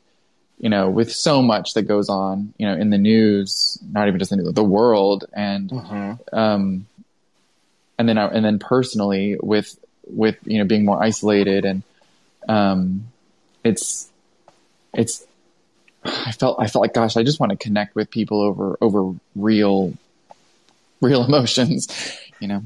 you 0.63 0.69
know, 0.69 0.89
with 0.89 1.11
so 1.11 1.41
much 1.41 1.73
that 1.73 1.83
goes 1.83 2.07
on, 2.07 2.53
you 2.57 2.65
know, 2.65 2.73
in 2.73 2.89
the 2.89 2.97
news, 2.97 3.77
not 3.91 4.07
even 4.07 4.17
just 4.17 4.31
in 4.31 4.41
the 4.41 4.63
world, 4.63 5.25
and 5.33 5.69
mm-hmm. 5.69 6.35
um, 6.35 6.87
and 7.99 8.07
then 8.07 8.17
and 8.17 8.45
then 8.45 8.59
personally 8.59 9.37
with 9.41 9.77
with 10.07 10.37
you 10.45 10.59
know 10.59 10.65
being 10.65 10.85
more 10.85 11.01
isolated 11.01 11.65
and 11.65 11.83
um, 12.47 13.07
it's 13.63 14.09
it's 14.93 15.25
I 16.03 16.31
felt 16.31 16.59
I 16.59 16.67
felt 16.67 16.81
like 16.81 16.93
gosh 16.93 17.17
I 17.17 17.23
just 17.23 17.39
want 17.39 17.51
to 17.51 17.57
connect 17.57 17.95
with 17.95 18.09
people 18.09 18.41
over 18.41 18.77
over 18.81 19.13
real 19.35 19.93
real 21.01 21.23
emotions, 21.27 21.87
you 22.39 22.47
know. 22.47 22.63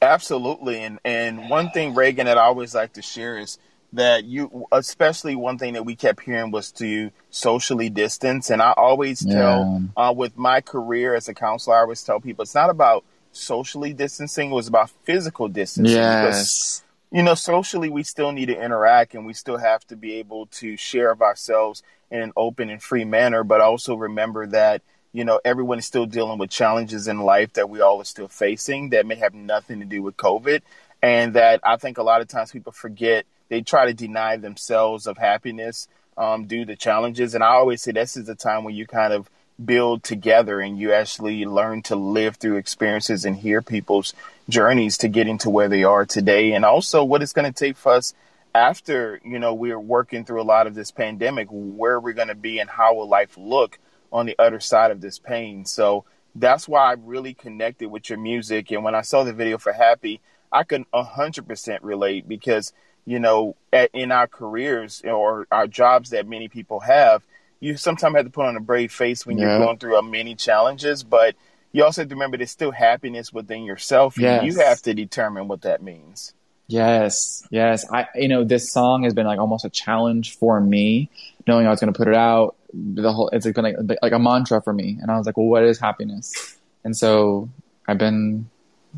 Absolutely, 0.00 0.82
and 0.82 0.98
and 1.04 1.48
one 1.48 1.70
thing 1.70 1.94
Reigen 1.94 2.24
that 2.24 2.38
I 2.38 2.42
always 2.42 2.74
like 2.74 2.94
to 2.94 3.02
share 3.02 3.38
is 3.38 3.58
that 3.92 4.24
you, 4.24 4.66
especially 4.72 5.36
one 5.36 5.58
thing 5.58 5.74
that 5.74 5.84
we 5.84 5.94
kept 5.94 6.22
hearing 6.22 6.50
was 6.50 6.72
to 6.72 7.10
socially 7.30 7.90
distance. 7.90 8.50
And 8.50 8.62
I 8.62 8.72
always 8.72 9.24
tell, 9.24 9.82
yeah. 9.96 10.08
uh, 10.08 10.12
with 10.12 10.36
my 10.36 10.62
career 10.62 11.14
as 11.14 11.28
a 11.28 11.34
counselor, 11.34 11.76
I 11.76 11.80
always 11.80 12.02
tell 12.02 12.18
people 12.18 12.42
it's 12.42 12.54
not 12.54 12.70
about 12.70 13.04
socially 13.32 13.92
distancing; 13.92 14.50
it 14.50 14.54
was 14.54 14.68
about 14.68 14.90
physical 15.04 15.48
distancing. 15.48 15.96
Yes. 15.96 16.24
Because, 16.24 16.84
you 17.10 17.22
know, 17.22 17.34
socially, 17.34 17.90
we 17.90 18.02
still 18.02 18.32
need 18.32 18.46
to 18.46 18.56
interact, 18.56 19.14
and 19.14 19.26
we 19.26 19.34
still 19.34 19.58
have 19.58 19.86
to 19.88 19.96
be 19.96 20.14
able 20.14 20.46
to 20.46 20.76
share 20.76 21.10
of 21.10 21.22
ourselves 21.22 21.82
in 22.10 22.20
an 22.20 22.32
open 22.36 22.70
and 22.70 22.82
free 22.82 23.04
manner. 23.04 23.44
But 23.44 23.60
also 23.60 23.94
remember 23.96 24.46
that 24.48 24.82
you 25.12 25.24
know 25.24 25.40
everyone 25.44 25.78
is 25.78 25.86
still 25.86 26.06
dealing 26.06 26.38
with 26.38 26.50
challenges 26.50 27.08
in 27.08 27.20
life 27.20 27.52
that 27.54 27.68
we 27.68 27.80
all 27.80 28.00
are 28.00 28.04
still 28.04 28.28
facing 28.28 28.90
that 28.90 29.06
may 29.06 29.16
have 29.16 29.34
nothing 29.34 29.80
to 29.80 29.86
do 29.86 30.02
with 30.02 30.16
COVID, 30.16 30.62
and 31.02 31.34
that 31.34 31.60
I 31.62 31.76
think 31.76 31.98
a 31.98 32.02
lot 32.02 32.20
of 32.20 32.28
times 32.28 32.52
people 32.52 32.72
forget 32.72 33.26
they 33.48 33.60
try 33.60 33.86
to 33.86 33.92
deny 33.92 34.38
themselves 34.38 35.06
of 35.06 35.18
happiness 35.18 35.86
um, 36.16 36.46
due 36.46 36.64
to 36.64 36.76
challenges. 36.76 37.34
And 37.34 37.44
I 37.44 37.48
always 37.48 37.82
say 37.82 37.92
this 37.92 38.16
is 38.16 38.28
a 38.28 38.34
time 38.34 38.64
when 38.64 38.74
you 38.74 38.86
kind 38.86 39.12
of 39.12 39.28
build 39.66 40.02
together 40.02 40.60
and 40.60 40.78
you 40.78 40.92
actually 40.92 41.44
learn 41.44 41.82
to 41.82 41.96
live 41.96 42.36
through 42.36 42.56
experiences 42.56 43.24
and 43.24 43.36
hear 43.36 43.62
people's 43.62 44.14
journeys 44.48 44.98
to 44.98 45.08
getting 45.08 45.38
to 45.38 45.50
where 45.50 45.68
they 45.68 45.84
are 45.84 46.04
today. 46.04 46.52
And 46.52 46.64
also 46.64 47.04
what 47.04 47.22
it's 47.22 47.32
going 47.32 47.50
to 47.50 47.58
take 47.58 47.76
for 47.76 47.92
us 47.92 48.14
after, 48.54 49.20
you 49.24 49.38
know, 49.38 49.54
we're 49.54 49.78
working 49.78 50.24
through 50.24 50.42
a 50.42 50.44
lot 50.44 50.66
of 50.66 50.74
this 50.74 50.90
pandemic, 50.90 51.48
where 51.50 51.98
we're 51.98 52.12
going 52.12 52.28
to 52.28 52.34
be 52.34 52.58
and 52.58 52.68
how 52.68 52.94
will 52.94 53.08
life 53.08 53.36
look 53.36 53.78
on 54.12 54.26
the 54.26 54.36
other 54.38 54.60
side 54.60 54.90
of 54.90 55.00
this 55.00 55.18
pain. 55.18 55.64
So 55.64 56.04
that's 56.34 56.68
why 56.68 56.90
I 56.90 56.96
really 56.98 57.34
connected 57.34 57.90
with 57.90 58.10
your 58.10 58.18
music. 58.18 58.70
And 58.70 58.84
when 58.84 58.94
I 58.94 59.02
saw 59.02 59.24
the 59.24 59.32
video 59.32 59.58
for 59.58 59.72
Happy, 59.72 60.20
I 60.50 60.64
can 60.64 60.84
100% 60.92 61.78
relate 61.82 62.28
because 62.28 62.72
you 63.04 63.18
know, 63.18 63.56
at, 63.72 63.90
in 63.92 64.12
our 64.12 64.26
careers 64.26 65.02
or 65.04 65.46
our 65.50 65.66
jobs 65.66 66.10
that 66.10 66.28
many 66.28 66.48
people 66.48 66.80
have, 66.80 67.22
you 67.62 67.76
sometimes 67.76 68.16
have 68.16 68.24
to 68.24 68.30
put 68.30 68.44
on 68.44 68.56
a 68.56 68.60
brave 68.60 68.92
face 68.92 69.24
when 69.24 69.38
yeah. 69.38 69.50
you're 69.50 69.58
going 69.64 69.78
through 69.78 69.96
a 69.96 70.02
many 70.02 70.34
challenges, 70.34 71.04
but 71.04 71.36
you 71.70 71.84
also 71.84 72.02
have 72.02 72.08
to 72.08 72.14
remember 72.16 72.36
there's 72.36 72.50
still 72.50 72.72
happiness 72.72 73.32
within 73.32 73.62
yourself. 73.62 74.18
Yes. 74.18 74.44
you 74.44 74.60
have 74.60 74.82
to 74.82 74.92
determine 74.92 75.46
what 75.46 75.62
that 75.62 75.80
means. 75.80 76.34
Yes, 76.66 77.46
yes. 77.50 77.88
I, 77.90 78.08
you 78.16 78.26
know, 78.26 78.42
this 78.42 78.72
song 78.72 79.04
has 79.04 79.14
been 79.14 79.26
like 79.26 79.38
almost 79.38 79.64
a 79.64 79.70
challenge 79.70 80.36
for 80.36 80.60
me, 80.60 81.08
knowing 81.46 81.68
I 81.68 81.70
was 81.70 81.78
going 81.78 81.92
to 81.92 81.96
put 81.96 82.08
it 82.08 82.16
out. 82.16 82.56
The 82.74 83.12
whole, 83.12 83.28
it's 83.28 83.46
been 83.46 83.62
like, 83.62 83.76
like 84.02 84.12
a 84.12 84.18
mantra 84.18 84.60
for 84.60 84.72
me. 84.72 84.98
And 85.00 85.08
I 85.08 85.16
was 85.16 85.26
like, 85.26 85.36
well, 85.36 85.46
what 85.46 85.62
is 85.62 85.78
happiness? 85.78 86.58
And 86.82 86.96
so 86.96 87.48
I've 87.86 87.98
been 87.98 88.50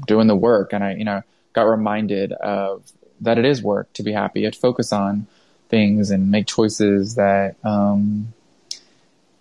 doing 0.07 0.27
the 0.27 0.37
work 0.37 0.73
and 0.73 0.83
I, 0.83 0.95
you 0.95 1.05
know, 1.05 1.23
got 1.53 1.65
reminded 1.65 2.33
of 2.33 2.91
that 3.21 3.37
it 3.37 3.45
is 3.45 3.63
work 3.63 3.93
to 3.95 4.03
be 4.03 4.13
happy. 4.13 4.41
You 4.41 4.47
have 4.47 4.55
to 4.55 4.61
focus 4.61 4.91
on 4.91 5.27
things 5.69 6.11
and 6.11 6.31
make 6.31 6.47
choices 6.47 7.17
that, 7.17 7.57
um, 7.63 8.33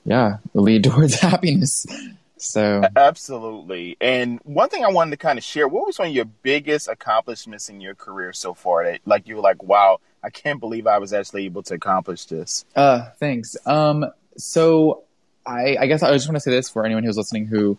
yeah, 0.05 0.37
lead 0.53 0.83
towards 0.83 1.15
happiness. 1.19 1.85
So 2.37 2.83
absolutely. 2.95 3.95
And 4.01 4.39
one 4.43 4.67
thing 4.69 4.83
I 4.83 4.91
wanted 4.91 5.11
to 5.11 5.17
kind 5.17 5.37
of 5.37 5.43
share: 5.43 5.67
what 5.67 5.85
was 5.87 5.97
one 5.97 6.09
of 6.09 6.13
your 6.13 6.25
biggest 6.25 6.87
accomplishments 6.87 7.69
in 7.69 7.79
your 7.79 7.95
career 7.95 8.33
so 8.33 8.53
far? 8.53 8.83
That 8.83 8.99
like 9.05 9.27
you 9.27 9.35
were 9.35 9.41
like, 9.41 9.63
wow, 9.63 9.99
I 10.23 10.29
can't 10.29 10.59
believe 10.59 10.85
I 10.85 10.99
was 10.99 11.13
actually 11.13 11.45
able 11.45 11.63
to 11.63 11.75
accomplish 11.75 12.25
this. 12.25 12.65
Uh, 12.75 13.09
thanks. 13.19 13.55
Um, 13.65 14.05
so 14.37 15.03
I, 15.45 15.77
I 15.79 15.87
guess 15.87 16.03
I 16.03 16.11
just 16.11 16.27
want 16.27 16.35
to 16.35 16.41
say 16.41 16.51
this 16.51 16.69
for 16.69 16.85
anyone 16.85 17.03
who's 17.03 17.17
listening 17.17 17.45
who 17.45 17.77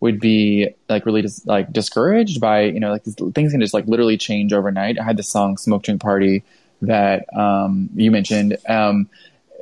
would 0.00 0.20
be 0.20 0.68
like 0.88 1.06
really 1.06 1.22
just 1.22 1.46
like 1.46 1.72
discouraged 1.72 2.40
by 2.40 2.62
you 2.62 2.80
know 2.80 2.92
like 2.92 3.04
things 3.34 3.52
can 3.52 3.60
just 3.60 3.74
like 3.74 3.86
literally 3.86 4.16
change 4.16 4.52
overnight. 4.52 4.98
I 4.98 5.04
had 5.04 5.16
this 5.16 5.28
song 5.28 5.56
"Smoke 5.56 5.82
Drink 5.82 6.00
Party" 6.00 6.42
that 6.82 7.26
um, 7.36 7.88
you 7.94 8.10
mentioned 8.10 8.58
um, 8.68 9.08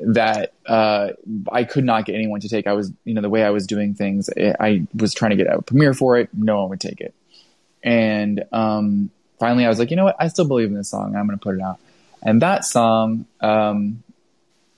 that 0.01 0.53
uh, 0.67 1.11
I 1.51 1.65
could 1.65 1.85
not 1.85 2.05
get 2.05 2.15
anyone 2.15 2.41
to 2.41 2.49
take. 2.49 2.67
I 2.67 2.73
was 2.73 2.93
you 3.05 3.15
know 3.15 3.21
the 3.21 3.31
way 3.31 3.45
I 3.45 3.51
was 3.51 3.67
doing 3.67 3.95
things. 3.95 4.29
It, 4.29 4.57
I 4.59 4.87
was 4.95 5.15
trying 5.15 5.31
to 5.31 5.37
get 5.37 5.47
a 5.47 5.63
premiere 5.63 5.95
for 5.95 6.17
it. 6.17 6.31
No 6.33 6.61
one 6.61 6.71
would 6.71 6.81
take 6.81 7.01
it, 7.01 7.15
and 7.83 8.45
um, 8.53 9.11
finally 9.39 9.65
I 9.65 9.69
was 9.69 9.79
like, 9.79 9.91
you 9.91 9.97
know 9.97 10.05
what? 10.05 10.17
I 10.19 10.29
still 10.29 10.47
believe 10.47 10.69
in 10.69 10.75
this 10.75 10.89
song. 10.89 11.15
I'm 11.17 11.27
going 11.27 11.39
to 11.39 11.43
put 11.43 11.57
it 11.57 11.61
out. 11.61 11.79
And 12.23 12.41
that 12.43 12.65
song, 12.65 13.27
um, 13.41 14.03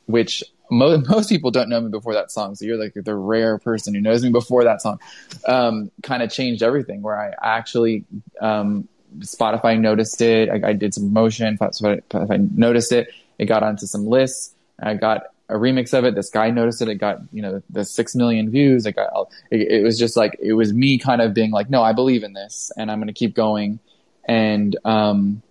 which 0.06 0.42
mo- 0.70 0.98
most 1.08 1.28
people 1.28 1.50
don't 1.50 1.68
know 1.68 1.80
me 1.80 1.90
before 1.90 2.14
that 2.14 2.30
song, 2.30 2.54
so 2.54 2.64
you're 2.64 2.76
like 2.76 2.94
the 2.94 3.14
rare 3.14 3.58
person 3.58 3.94
who 3.94 4.00
knows 4.00 4.22
me 4.22 4.30
before 4.30 4.64
that 4.64 4.82
song. 4.82 5.00
Um, 5.46 5.90
kind 6.02 6.22
of 6.22 6.30
changed 6.30 6.62
everything. 6.62 7.02
Where 7.02 7.18
I 7.18 7.32
actually 7.40 8.04
um, 8.40 8.88
Spotify 9.20 9.78
noticed 9.78 10.20
it. 10.20 10.50
I, 10.50 10.70
I 10.70 10.72
did 10.72 10.94
some 10.94 11.12
motion. 11.12 11.56
Spotify 11.58 12.50
noticed 12.52 12.92
it. 12.92 13.08
It 13.38 13.46
got 13.46 13.62
onto 13.62 13.86
some 13.86 14.06
lists. 14.06 14.52
I 14.80 14.94
got 14.94 15.22
a 15.48 15.54
remix 15.54 15.96
of 15.96 16.04
it. 16.04 16.14
This 16.14 16.30
guy 16.30 16.50
noticed 16.50 16.82
it. 16.82 16.88
It 16.88 16.96
got 16.96 17.20
you 17.32 17.42
know 17.42 17.62
the 17.70 17.84
six 17.84 18.14
million 18.14 18.50
views. 18.50 18.86
It 18.86 18.92
got. 18.92 19.28
It, 19.50 19.68
it 19.70 19.82
was 19.82 19.98
just 19.98 20.16
like 20.16 20.36
it 20.40 20.54
was 20.54 20.72
me 20.72 20.98
kind 20.98 21.20
of 21.20 21.34
being 21.34 21.50
like, 21.50 21.70
no, 21.70 21.82
I 21.82 21.92
believe 21.92 22.22
in 22.22 22.32
this, 22.32 22.70
and 22.76 22.90
I'm 22.90 22.98
going 22.98 23.08
to 23.08 23.14
keep 23.14 23.34
going. 23.34 23.78
And 24.24 24.76
um, 24.84 25.42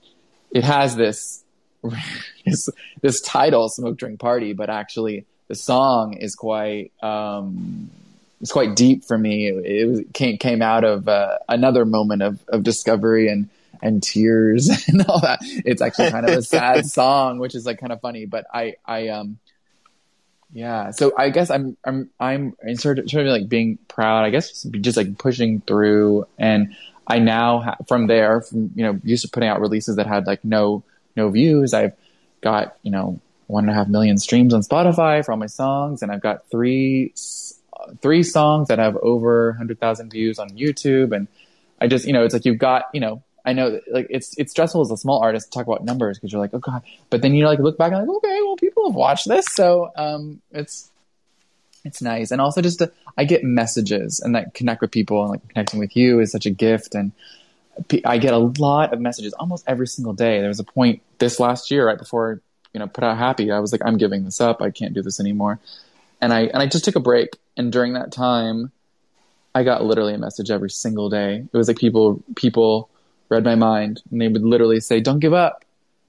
it 0.51 0.63
has 0.63 0.95
this 0.95 1.43
this, 2.45 2.69
this 3.01 3.21
title, 3.21 3.69
"Smoke 3.69 3.97
Drink 3.97 4.19
Party," 4.19 4.53
but 4.53 4.69
actually 4.69 5.25
the 5.47 5.55
song 5.55 6.13
is 6.13 6.35
quite 6.35 6.91
um, 7.01 7.89
it's 8.41 8.51
quite 8.51 8.75
deep 8.75 9.05
for 9.05 9.17
me. 9.17 9.47
It, 9.47 9.65
it 9.65 10.13
came 10.13 10.37
came 10.37 10.61
out 10.61 10.83
of 10.83 11.07
uh, 11.07 11.37
another 11.47 11.85
moment 11.85 12.21
of 12.21 12.39
of 12.49 12.63
discovery 12.63 13.29
and 13.29 13.49
and 13.81 14.01
tears 14.01 14.69
and 14.87 15.05
all 15.07 15.21
that. 15.21 15.39
It's 15.41 15.81
actually 15.81 16.11
kind 16.11 16.27
of 16.27 16.37
a 16.37 16.41
sad 16.41 16.85
song, 16.89 17.39
which 17.39 17.55
is 17.55 17.65
like 17.65 17.79
kind 17.79 17.91
of 17.91 18.01
funny. 18.01 18.25
But 18.25 18.45
I 18.53 18.75
I 18.85 19.09
um 19.09 19.39
yeah. 20.51 20.91
So 20.91 21.13
I 21.17 21.29
guess 21.29 21.49
I'm 21.49 21.77
I'm 21.83 22.09
I'm 22.19 22.55
sort 22.75 22.99
of, 22.99 23.09
sort 23.09 23.25
of 23.25 23.31
like 23.31 23.49
being 23.49 23.77
proud. 23.87 24.25
I 24.25 24.29
guess 24.29 24.49
just, 24.49 24.71
just 24.81 24.97
like 24.97 25.17
pushing 25.17 25.61
through 25.61 26.27
and. 26.37 26.75
I 27.07 27.19
now 27.19 27.59
ha- 27.59 27.77
from 27.87 28.07
there, 28.07 28.41
from 28.41 28.71
you 28.73 28.83
know, 28.83 28.99
used 29.03 29.21
to 29.21 29.29
putting 29.29 29.47
out 29.47 29.61
releases 29.61 29.97
that 29.97 30.07
had 30.07 30.25
like 30.25 30.43
no 30.43 30.83
no 31.15 31.29
views. 31.29 31.71
I've 31.71 31.93
got, 32.41 32.77
you 32.83 32.91
know, 32.91 33.19
one 33.47 33.65
and 33.65 33.71
a 33.71 33.73
half 33.73 33.87
million 33.87 34.17
streams 34.17 34.53
on 34.53 34.61
Spotify 34.61 35.23
for 35.23 35.31
all 35.31 35.37
my 35.37 35.47
songs. 35.47 36.01
And 36.01 36.11
I've 36.11 36.21
got 36.21 36.49
three, 36.49 37.13
three 38.01 38.23
songs 38.23 38.69
that 38.69 38.79
have 38.79 38.97
over 38.97 39.49
100,000 39.51 40.09
views 40.09 40.39
on 40.39 40.49
YouTube. 40.49 41.15
And 41.15 41.27
I 41.79 41.87
just, 41.87 42.05
you 42.05 42.13
know, 42.13 42.23
it's 42.23 42.33
like 42.33 42.45
you've 42.45 42.57
got, 42.57 42.85
you 42.93 42.99
know, 42.99 43.23
I 43.45 43.53
know 43.53 43.79
like 43.91 44.07
it's 44.09 44.37
it's 44.37 44.51
stressful 44.51 44.81
as 44.81 44.91
a 44.91 44.97
small 44.97 45.21
artist 45.21 45.51
to 45.51 45.57
talk 45.57 45.67
about 45.67 45.83
numbers 45.83 46.17
because 46.17 46.31
you're 46.31 46.41
like, 46.41 46.53
oh 46.53 46.59
god. 46.59 46.81
But 47.09 47.21
then 47.21 47.33
you 47.35 47.45
like 47.45 47.59
look 47.59 47.77
back 47.77 47.91
and 47.91 48.01
like, 48.01 48.17
okay, 48.17 48.39
well 48.43 48.55
people 48.55 48.87
have 48.87 48.95
watched 48.95 49.27
this. 49.27 49.45
So 49.47 49.91
um 49.95 50.41
it's 50.51 50.89
it's 51.83 52.01
nice. 52.01 52.31
And 52.31 52.41
also 52.41 52.61
just 52.61 52.79
to, 52.79 52.91
I 53.15 53.25
get 53.25 53.43
messages 53.43 54.19
and 54.19 54.33
that 54.33 54.55
connect 54.55 54.81
with 54.81 54.91
people 54.91 55.21
and 55.21 55.29
like 55.29 55.47
connecting 55.49 55.79
with 55.79 55.95
you 55.95 56.19
is 56.19 56.31
such 56.31 56.47
a 56.47 56.49
gift. 56.49 56.95
And 56.95 57.11
I 58.03 58.17
get 58.17 58.33
a 58.33 58.39
lot 58.39 58.91
of 58.91 58.99
messages 58.99 59.33
almost 59.33 59.63
every 59.67 59.85
single 59.85 60.13
day. 60.13 60.39
There 60.39 60.47
was 60.47 60.59
a 60.59 60.63
point 60.63 61.03
this 61.19 61.39
last 61.39 61.69
year, 61.69 61.85
right 61.85 61.99
before 61.99 62.41
you 62.75 62.79
know, 62.79 62.87
put 62.87 63.05
out 63.05 63.17
Happy. 63.17 63.51
I 63.51 63.59
was 63.59 63.71
like, 63.71 63.81
I'm 63.85 63.97
giving 63.97 64.25
this 64.25 64.41
up. 64.41 64.61
I 64.61 64.69
can't 64.69 64.93
do 64.93 65.01
this 65.01 65.21
anymore. 65.21 65.59
And 66.19 66.33
I 66.33 66.41
and 66.41 66.57
I 66.57 66.67
just 66.67 66.83
took 66.83 66.97
a 66.97 66.99
break. 66.99 67.29
And 67.55 67.71
during 67.71 67.93
that 67.93 68.11
time, 68.11 68.71
I 69.55 69.63
got 69.63 69.83
literally 69.83 70.13
a 70.13 70.17
message 70.17 70.51
every 70.51 70.69
single 70.69 71.09
day. 71.09 71.45
It 71.51 71.57
was 71.57 71.69
like 71.69 71.77
people 71.77 72.21
people 72.35 72.89
read 73.29 73.43
my 73.43 73.55
mind, 73.55 74.01
and 74.11 74.21
they 74.21 74.27
would 74.27 74.43
literally 74.43 74.79
say, 74.79 74.99
"Don't 74.99 75.19
give 75.19 75.33
up." 75.33 75.65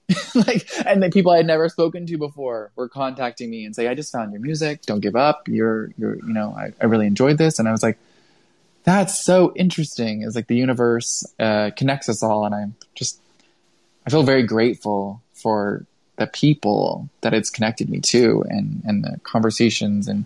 like, 0.34 0.68
and 0.86 1.02
the 1.02 1.10
people 1.10 1.32
I 1.32 1.38
had 1.38 1.46
never 1.46 1.68
spoken 1.68 2.06
to 2.06 2.16
before 2.16 2.70
were 2.76 2.88
contacting 2.88 3.50
me 3.50 3.64
and 3.64 3.74
say, 3.74 3.88
"I 3.88 3.94
just 3.94 4.12
found 4.12 4.32
your 4.32 4.40
music. 4.40 4.82
Don't 4.82 5.00
give 5.00 5.16
up. 5.16 5.48
You're 5.48 5.90
you're 5.98 6.16
you 6.16 6.32
know, 6.32 6.54
I, 6.56 6.72
I 6.80 6.86
really 6.86 7.06
enjoyed 7.06 7.38
this." 7.38 7.58
And 7.58 7.68
I 7.68 7.72
was 7.72 7.82
like 7.82 7.98
that's 8.86 9.20
so 9.20 9.52
interesting. 9.56 10.22
It's 10.22 10.36
like 10.36 10.46
the 10.46 10.54
universe 10.54 11.26
uh, 11.40 11.72
connects 11.76 12.08
us 12.08 12.22
all, 12.22 12.46
and 12.46 12.54
I'm 12.54 12.76
just 12.94 13.20
I 14.06 14.10
feel 14.10 14.22
very 14.22 14.44
grateful 14.44 15.22
for 15.34 15.84
the 16.18 16.28
people 16.28 17.10
that 17.20 17.34
it's 17.34 17.50
connected 17.50 17.90
me 17.90 18.00
to, 18.00 18.44
and 18.48 18.82
and 18.86 19.04
the 19.04 19.20
conversations 19.24 20.06
and 20.06 20.24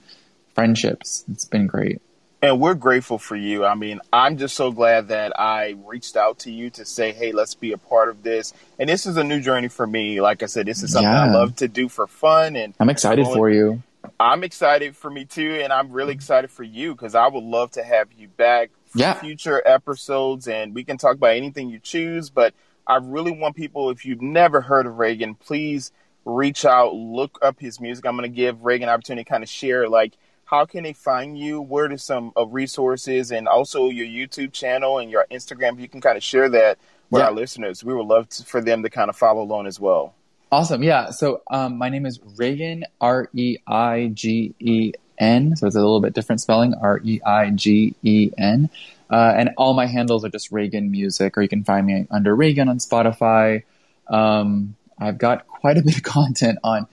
friendships. 0.54 1.24
It's 1.32 1.46
been 1.46 1.66
great. 1.66 2.02
And 2.42 2.58
we're 2.58 2.74
grateful 2.74 3.18
for 3.18 3.36
you. 3.36 3.66
I 3.66 3.74
mean, 3.74 4.00
I'm 4.12 4.38
just 4.38 4.56
so 4.56 4.72
glad 4.72 5.08
that 5.08 5.38
I 5.38 5.76
reached 5.84 6.16
out 6.16 6.38
to 6.40 6.50
you 6.50 6.70
to 6.70 6.86
say, 6.86 7.12
hey, 7.12 7.32
let's 7.32 7.54
be 7.54 7.72
a 7.72 7.78
part 7.78 8.08
of 8.08 8.22
this. 8.22 8.54
And 8.78 8.88
this 8.88 9.04
is 9.04 9.18
a 9.18 9.24
new 9.24 9.40
journey 9.40 9.68
for 9.68 9.86
me. 9.86 10.22
Like 10.22 10.42
I 10.42 10.46
said, 10.46 10.66
this 10.66 10.82
is 10.82 10.92
something 10.92 11.10
yeah. 11.10 11.24
I 11.24 11.30
love 11.30 11.56
to 11.56 11.68
do 11.68 11.90
for 11.90 12.06
fun. 12.06 12.56
And 12.56 12.72
I'm 12.80 12.88
excited 12.88 13.26
for 13.26 13.50
you 13.50 13.82
I'm 14.18 14.44
excited 14.44 14.96
for 14.96 15.10
me 15.10 15.24
too, 15.24 15.60
and 15.62 15.72
I'm 15.72 15.92
really 15.92 16.12
excited 16.12 16.50
for 16.50 16.62
you 16.62 16.92
because 16.94 17.14
I 17.14 17.26
would 17.26 17.44
love 17.44 17.72
to 17.72 17.82
have 17.82 18.12
you 18.12 18.28
back 18.28 18.70
for 18.86 18.98
yeah. 18.98 19.14
future 19.14 19.62
episodes, 19.66 20.48
and 20.48 20.74
we 20.74 20.84
can 20.84 20.98
talk 20.98 21.16
about 21.16 21.34
anything 21.34 21.70
you 21.70 21.78
choose. 21.78 22.30
But 22.30 22.54
I 22.86 22.96
really 22.96 23.32
want 23.32 23.56
people, 23.56 23.90
if 23.90 24.04
you've 24.04 24.22
never 24.22 24.60
heard 24.60 24.86
of 24.86 24.94
Reigen, 24.94 25.38
please 25.38 25.92
reach 26.24 26.64
out, 26.64 26.94
look 26.94 27.38
up 27.42 27.60
his 27.60 27.80
music. 27.80 28.06
I'm 28.06 28.16
going 28.16 28.30
to 28.30 28.34
give 28.34 28.58
Reigen 28.58 28.84
an 28.84 28.88
opportunity 28.88 29.24
to 29.24 29.30
kind 29.30 29.42
of 29.42 29.48
share, 29.48 29.88
like, 29.88 30.14
how 30.50 30.66
can 30.66 30.82
they 30.82 30.92
find 30.92 31.38
you? 31.38 31.60
Where 31.60 31.90
are 31.90 31.96
some 31.96 32.32
of 32.34 32.52
resources, 32.52 33.30
and 33.30 33.46
also 33.46 33.88
your 33.88 34.06
YouTube 34.06 34.52
channel 34.52 34.98
and 34.98 35.08
your 35.08 35.24
Instagram? 35.30 35.80
You 35.80 35.88
can 35.88 36.00
kind 36.00 36.16
of 36.16 36.24
share 36.24 36.48
that 36.48 36.76
with 37.08 37.20
yeah. 37.20 37.26
our 37.26 37.32
listeners. 37.32 37.84
We 37.84 37.94
would 37.94 38.06
love 38.06 38.28
to, 38.30 38.44
for 38.44 38.60
them 38.60 38.82
to 38.82 38.90
kind 38.90 39.08
of 39.08 39.16
follow 39.16 39.42
along 39.42 39.68
as 39.68 39.78
well. 39.78 40.12
Awesome. 40.50 40.82
Yeah. 40.82 41.10
So 41.10 41.42
um, 41.52 41.78
my 41.78 41.88
name 41.88 42.04
is 42.04 42.18
Reigen, 42.18 42.82
R 43.00 43.30
E 43.32 43.58
I 43.64 44.10
G 44.12 44.52
E 44.58 44.92
N. 45.18 45.54
So 45.54 45.68
it's 45.68 45.76
a 45.76 45.78
little 45.78 46.00
bit 46.00 46.14
different 46.14 46.40
spelling, 46.40 46.74
R 46.74 47.00
E 47.04 47.20
I 47.24 47.50
G 47.50 47.94
E 48.02 48.32
N. 48.36 48.70
Uh, 49.08 49.32
and 49.36 49.50
all 49.56 49.74
my 49.74 49.86
handles 49.86 50.24
are 50.24 50.30
just 50.30 50.50
Reigen 50.50 50.90
Music, 50.90 51.38
or 51.38 51.42
you 51.42 51.48
can 51.48 51.62
find 51.62 51.86
me 51.86 52.08
under 52.10 52.36
Reigen 52.36 52.68
on 52.68 52.78
Spotify. 52.78 53.62
Um, 54.08 54.74
I've 54.98 55.18
got 55.18 55.46
quite 55.46 55.78
a 55.78 55.82
bit 55.82 55.96
of 55.96 56.02
content 56.04 56.58
on 56.64 56.88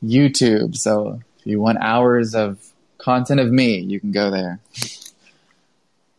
YouTube. 0.00 0.76
So 0.76 1.20
if 1.40 1.46
you 1.46 1.60
want 1.60 1.78
hours 1.80 2.36
of 2.36 2.70
content 3.00 3.40
of 3.40 3.50
me, 3.50 3.78
you 3.78 4.00
can 4.00 4.12
go 4.12 4.30
there. 4.30 4.60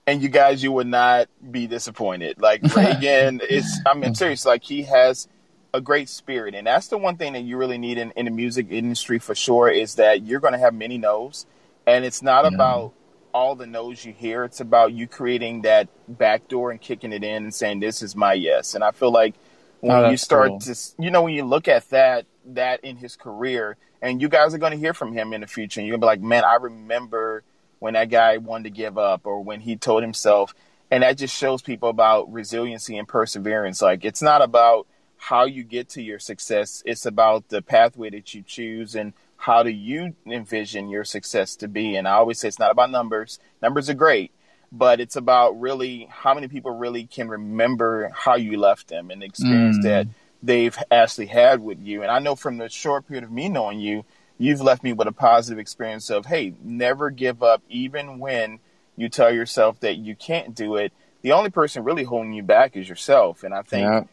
And 0.08 0.22
you 0.22 0.30
guys, 0.30 0.64
you 0.64 0.72
would 0.72 0.88
not 0.88 1.30
be 1.52 1.68
disappointed. 1.68 2.42
Like 2.42 2.62
Reigen 2.62 3.42
is, 3.50 3.80
I 3.86 3.94
mean, 3.94 4.16
serious. 4.16 4.46
Like 4.46 4.64
he 4.64 4.84
has 4.84 5.28
a 5.74 5.82
great 5.82 6.10
spirit. 6.10 6.56
And 6.56 6.68
that's 6.68 6.88
the 6.88 6.98
one 6.98 7.18
thing 7.18 7.34
that 7.34 7.42
you 7.42 7.58
really 7.58 7.78
need 7.78 7.98
in, 7.98 8.12
in 8.12 8.26
the 8.26 8.32
music 8.32 8.68
industry 8.70 9.20
for 9.20 9.36
sure 9.36 9.70
is 9.70 9.96
that 9.96 10.24
you're 10.24 10.40
going 10.40 10.54
to 10.54 10.60
have 10.60 10.74
many 10.74 10.98
no's. 10.98 11.46
And 11.86 12.04
it's 12.04 12.22
not 12.22 12.44
yeah. 12.44 12.56
about 12.56 12.94
all 13.34 13.56
the 13.56 13.66
no's 13.66 14.04
you 14.04 14.14
hear. 14.14 14.44
It's 14.44 14.60
about 14.60 14.94
you 14.94 15.08
creating 15.08 15.62
that 15.62 15.88
back 16.08 16.48
door 16.48 16.72
and 16.72 16.82
kicking 16.82 17.14
it 17.14 17.24
in 17.24 17.44
and 17.44 17.54
saying, 17.54 17.80
this 17.80 18.02
is 18.02 18.16
my 18.16 18.34
yes. 18.34 18.76
And 18.76 18.84
I 18.84 18.92
feel 18.92 19.12
like 19.12 19.36
when 19.80 20.06
oh, 20.06 20.10
you 20.10 20.18
start 20.18 20.50
cool. 20.50 20.60
to, 20.60 20.76
you 21.00 21.12
know, 21.12 21.24
when 21.24 21.34
you 21.34 21.46
look 21.46 21.68
at 21.68 21.90
that, 21.90 22.26
that 22.46 22.84
in 22.84 22.98
his 22.98 23.16
career, 23.16 23.78
and 24.02 24.22
you 24.22 24.30
guys 24.30 24.54
are 24.54 24.58
going 24.58 24.74
to 24.74 24.78
hear 24.78 24.94
from 24.94 25.14
him 25.14 25.34
in 25.34 25.42
the 25.42 25.48
future, 25.48 25.80
and 25.80 25.88
you're 25.88 25.98
going 25.98 26.02
to 26.02 26.20
be 26.20 26.22
like, 26.22 26.30
man, 26.30 26.44
I 26.44 26.56
remember 26.56 27.44
when 27.80 27.94
that 27.94 28.10
guy 28.10 28.38
wanted 28.38 28.66
to 28.66 28.70
give 28.70 28.98
up 28.98 29.26
or 29.26 29.44
when 29.44 29.62
he 29.62 29.76
told 29.76 30.04
himself. 30.04 30.54
And 30.90 31.04
that 31.04 31.18
just 31.18 31.36
shows 31.36 31.62
people 31.62 31.90
about 31.90 32.32
resiliency 32.32 32.98
and 32.98 33.08
perseverance. 33.08 33.82
Like, 33.82 34.04
it's 34.04 34.22
not 34.22 34.42
about, 34.42 34.88
how 35.22 35.46
you 35.46 35.64
get 35.64 35.88
to 35.88 36.02
your 36.02 36.18
success. 36.18 36.82
It's 36.84 37.06
about 37.06 37.50
the 37.50 37.62
pathway 37.62 38.10
that 38.10 38.34
you 38.34 38.42
choose 38.42 38.96
and 38.96 39.14
how 39.38 39.62
do 39.62 39.70
you 39.70 40.16
envision 40.26 40.90
your 40.90 41.04
success 41.04 41.56
to 41.58 41.68
be. 41.68 41.96
And 41.96 42.08
I 42.08 42.14
always 42.14 42.40
say 42.40 42.48
it's 42.48 42.58
not 42.58 42.72
about 42.72 42.90
numbers. 42.90 43.38
Numbers 43.62 43.88
are 43.88 43.94
great, 43.94 44.32
but 44.72 45.00
it's 45.00 45.16
about 45.16 45.62
really 45.62 46.08
how 46.10 46.34
many 46.34 46.48
people 46.48 46.72
really 46.72 47.06
can 47.06 47.30
remember 47.30 48.10
how 48.16 48.36
you 48.36 48.58
left 48.58 48.88
them 48.88 49.12
and 49.12 49.22
experience 49.22 49.78
mm. 49.78 49.84
that 49.84 50.08
they've 50.44 50.78
actually 50.90 51.28
had 51.28 51.62
with 51.62 51.80
you. 51.80 52.02
And 52.02 52.12
I 52.12 52.20
know 52.20 52.36
from 52.36 52.58
the 52.58 52.70
short 52.70 53.08
period 53.08 53.24
of 53.24 53.32
me 53.32 53.50
knowing 53.50 53.80
you, 53.80 54.06
you've 54.38 54.62
left 54.62 54.84
me 54.84 54.94
with 54.94 55.08
a 55.08 55.12
positive 55.12 55.60
experience 55.60 56.10
of, 56.10 56.26
hey, 56.26 56.54
never 56.64 57.10
give 57.10 57.44
up, 57.44 57.62
even 57.70 58.20
when 58.20 58.60
you 58.96 59.10
tell 59.10 59.34
yourself 59.34 59.80
that 59.82 59.98
you 59.98 60.16
can't 60.16 60.56
do 60.56 60.76
it. 60.76 60.94
The 61.22 61.34
only 61.34 61.52
person 61.52 61.84
really 61.84 62.04
holding 62.04 62.34
you 62.34 62.44
back 62.44 62.76
is 62.76 62.90
yourself. 62.90 63.44
And 63.44 63.54
I 63.54 63.62
think 63.62 63.84
yeah 63.84 64.04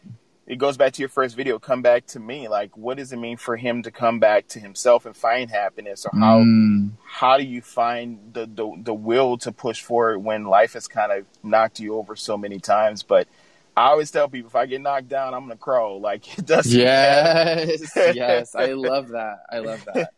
it 0.49 0.57
goes 0.57 0.77
back 0.77 0.93
to 0.93 1.01
your 1.01 1.09
first 1.09 1.35
video 1.35 1.59
come 1.59 1.81
back 1.81 2.05
to 2.07 2.19
me 2.19 2.47
like 2.49 2.75
what 2.75 2.97
does 2.97 3.13
it 3.13 3.17
mean 3.17 3.37
for 3.37 3.55
him 3.55 3.83
to 3.83 3.91
come 3.91 4.19
back 4.19 4.47
to 4.47 4.59
himself 4.59 5.05
and 5.05 5.15
find 5.15 5.49
happiness 5.49 6.05
or 6.05 6.19
how 6.19 6.39
mm. 6.39 6.89
how 7.05 7.37
do 7.37 7.43
you 7.43 7.61
find 7.61 8.33
the, 8.33 8.47
the 8.47 8.81
the 8.83 8.93
will 8.93 9.37
to 9.37 9.51
push 9.51 9.81
forward 9.81 10.17
when 10.19 10.43
life 10.43 10.73
has 10.73 10.87
kind 10.87 11.11
of 11.11 11.25
knocked 11.43 11.79
you 11.79 11.95
over 11.95 12.15
so 12.15 12.35
many 12.35 12.59
times 12.59 13.03
but 13.03 13.27
I 13.79 13.91
always 13.91 14.11
tell 14.11 14.27
people 14.27 14.49
if 14.49 14.55
I 14.57 14.65
get 14.65 14.81
knocked 14.81 15.07
down, 15.07 15.33
I'm 15.33 15.43
gonna 15.43 15.55
crawl. 15.55 16.01
Like 16.01 16.37
it 16.37 16.45
doesn't. 16.45 16.77
Yes, 16.77 17.93
yes, 17.95 18.53
I 18.53 18.65
love 18.73 19.09
that. 19.09 19.37
I 19.49 19.59
love 19.59 19.85
that. 19.85 20.13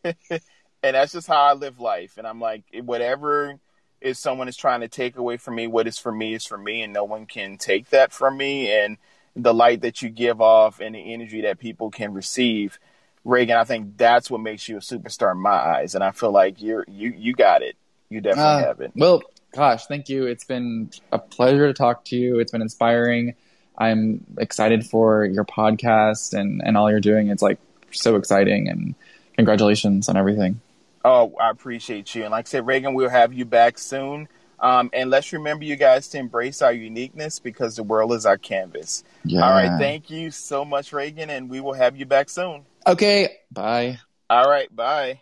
and 0.84 0.95
that's 0.95 1.13
just 1.13 1.28
how 1.28 1.41
I 1.41 1.54
live 1.54 1.80
life. 1.80 2.17
And 2.17 2.26
I'm 2.26 2.39
like, 2.39 2.63
whatever 2.84 3.60
is 4.02 4.17
someone 4.17 4.47
is 4.47 4.58
trying 4.58 4.82
to 4.82 4.88
take 4.88 5.15
away 5.15 5.38
from 5.38 5.56
me, 5.56 5.67
what 5.67 5.88
is 5.88 6.00
for 6.00 6.12
me 6.12 6.34
is 6.34 6.43
for 6.43 6.58
me, 6.58 6.82
and 6.82 6.91
no 6.91 7.04
one 7.04 7.28
can 7.28 7.60
take 7.60 7.91
that 7.91 8.12
from 8.12 8.36
me. 8.36 8.71
And 8.71 8.97
the 9.36 9.54
light 9.54 9.82
that 9.82 10.02
you 10.02 10.10
give 10.10 10.41
off 10.41 10.80
and 10.80 10.95
the 10.95 11.13
energy 11.13 11.41
that 11.41 11.60
people 11.60 11.91
can 11.91 12.13
receive. 12.13 12.80
Reigen, 13.24 13.56
I 13.56 13.63
think 13.63 13.95
that's 13.95 14.32
what 14.32 14.41
makes 14.41 14.67
you 14.67 14.78
a 14.78 14.80
superstar 14.80 15.34
in 15.34 15.38
my 15.38 15.52
eyes, 15.52 15.93
and 15.93 16.04
I 16.04 16.10
feel 16.10 16.32
like 16.32 16.60
you're 16.63 16.84
you 16.88 17.13
you 17.15 17.34
got 17.34 17.62
it. 17.62 17.76
You 18.10 18.21
definitely 18.21 18.63
uh, 18.63 18.65
have 18.65 18.82
it. 18.82 18.91
Well, 18.95 19.21
gosh, 19.54 19.86
thank 19.86 20.10
you. 20.10 20.26
It's 20.26 20.45
been 20.45 20.89
a 21.12 21.19
pleasure 21.19 21.67
to 21.67 21.74
talk 21.74 22.04
to 22.06 22.15
you. 22.15 22.39
It's 22.39 22.52
been 22.52 22.63
inspiring. 22.63 23.36
I'm 23.78 24.26
excited 24.38 24.86
for 24.86 25.26
your 25.26 25.46
podcast 25.46 26.34
and 26.34 26.62
and 26.64 26.78
all 26.78 26.90
you're 26.90 27.00
doing. 27.00 27.30
It's 27.30 27.42
like 27.42 27.60
so 27.92 28.16
exciting, 28.16 28.70
and 28.70 28.96
congratulations 29.36 30.10
on 30.10 30.18
everything. 30.18 30.62
Oh, 31.04 31.34
I 31.40 31.50
appreciate 31.50 32.14
you. 32.14 32.24
And 32.24 32.32
like 32.32 32.48
I 32.48 32.50
said, 32.50 32.64
Reigen, 32.64 32.94
we'll 32.94 33.10
have 33.10 33.34
you 33.34 33.46
back 33.46 33.80
soon. 33.80 34.28
Um, 34.60 34.92
and 34.94 35.10
let's 35.10 35.34
remember, 35.34 35.66
you 35.66 35.76
guys, 35.76 36.08
to 36.10 36.20
embrace 36.20 36.62
our 36.62 36.72
uniqueness 36.72 37.40
because 37.40 37.76
the 37.76 37.84
world 37.84 38.14
is 38.14 38.28
our 38.28 38.38
canvas. 38.38 39.04
Yeah. 39.26 39.42
All 39.42 39.52
right. 39.52 39.80
Thank 39.80 40.12
you 40.12 40.30
so 40.30 40.64
much, 40.64 40.92
Reigen, 40.92 41.30
and 41.30 41.50
we 41.50 41.60
will 41.60 41.74
have 41.74 41.98
you 41.98 42.06
back 42.06 42.30
soon. 42.30 42.66
Okay. 42.86 43.38
Bye. 43.52 44.00
All 44.30 44.48
right. 44.48 44.74
Bye. 44.74 45.22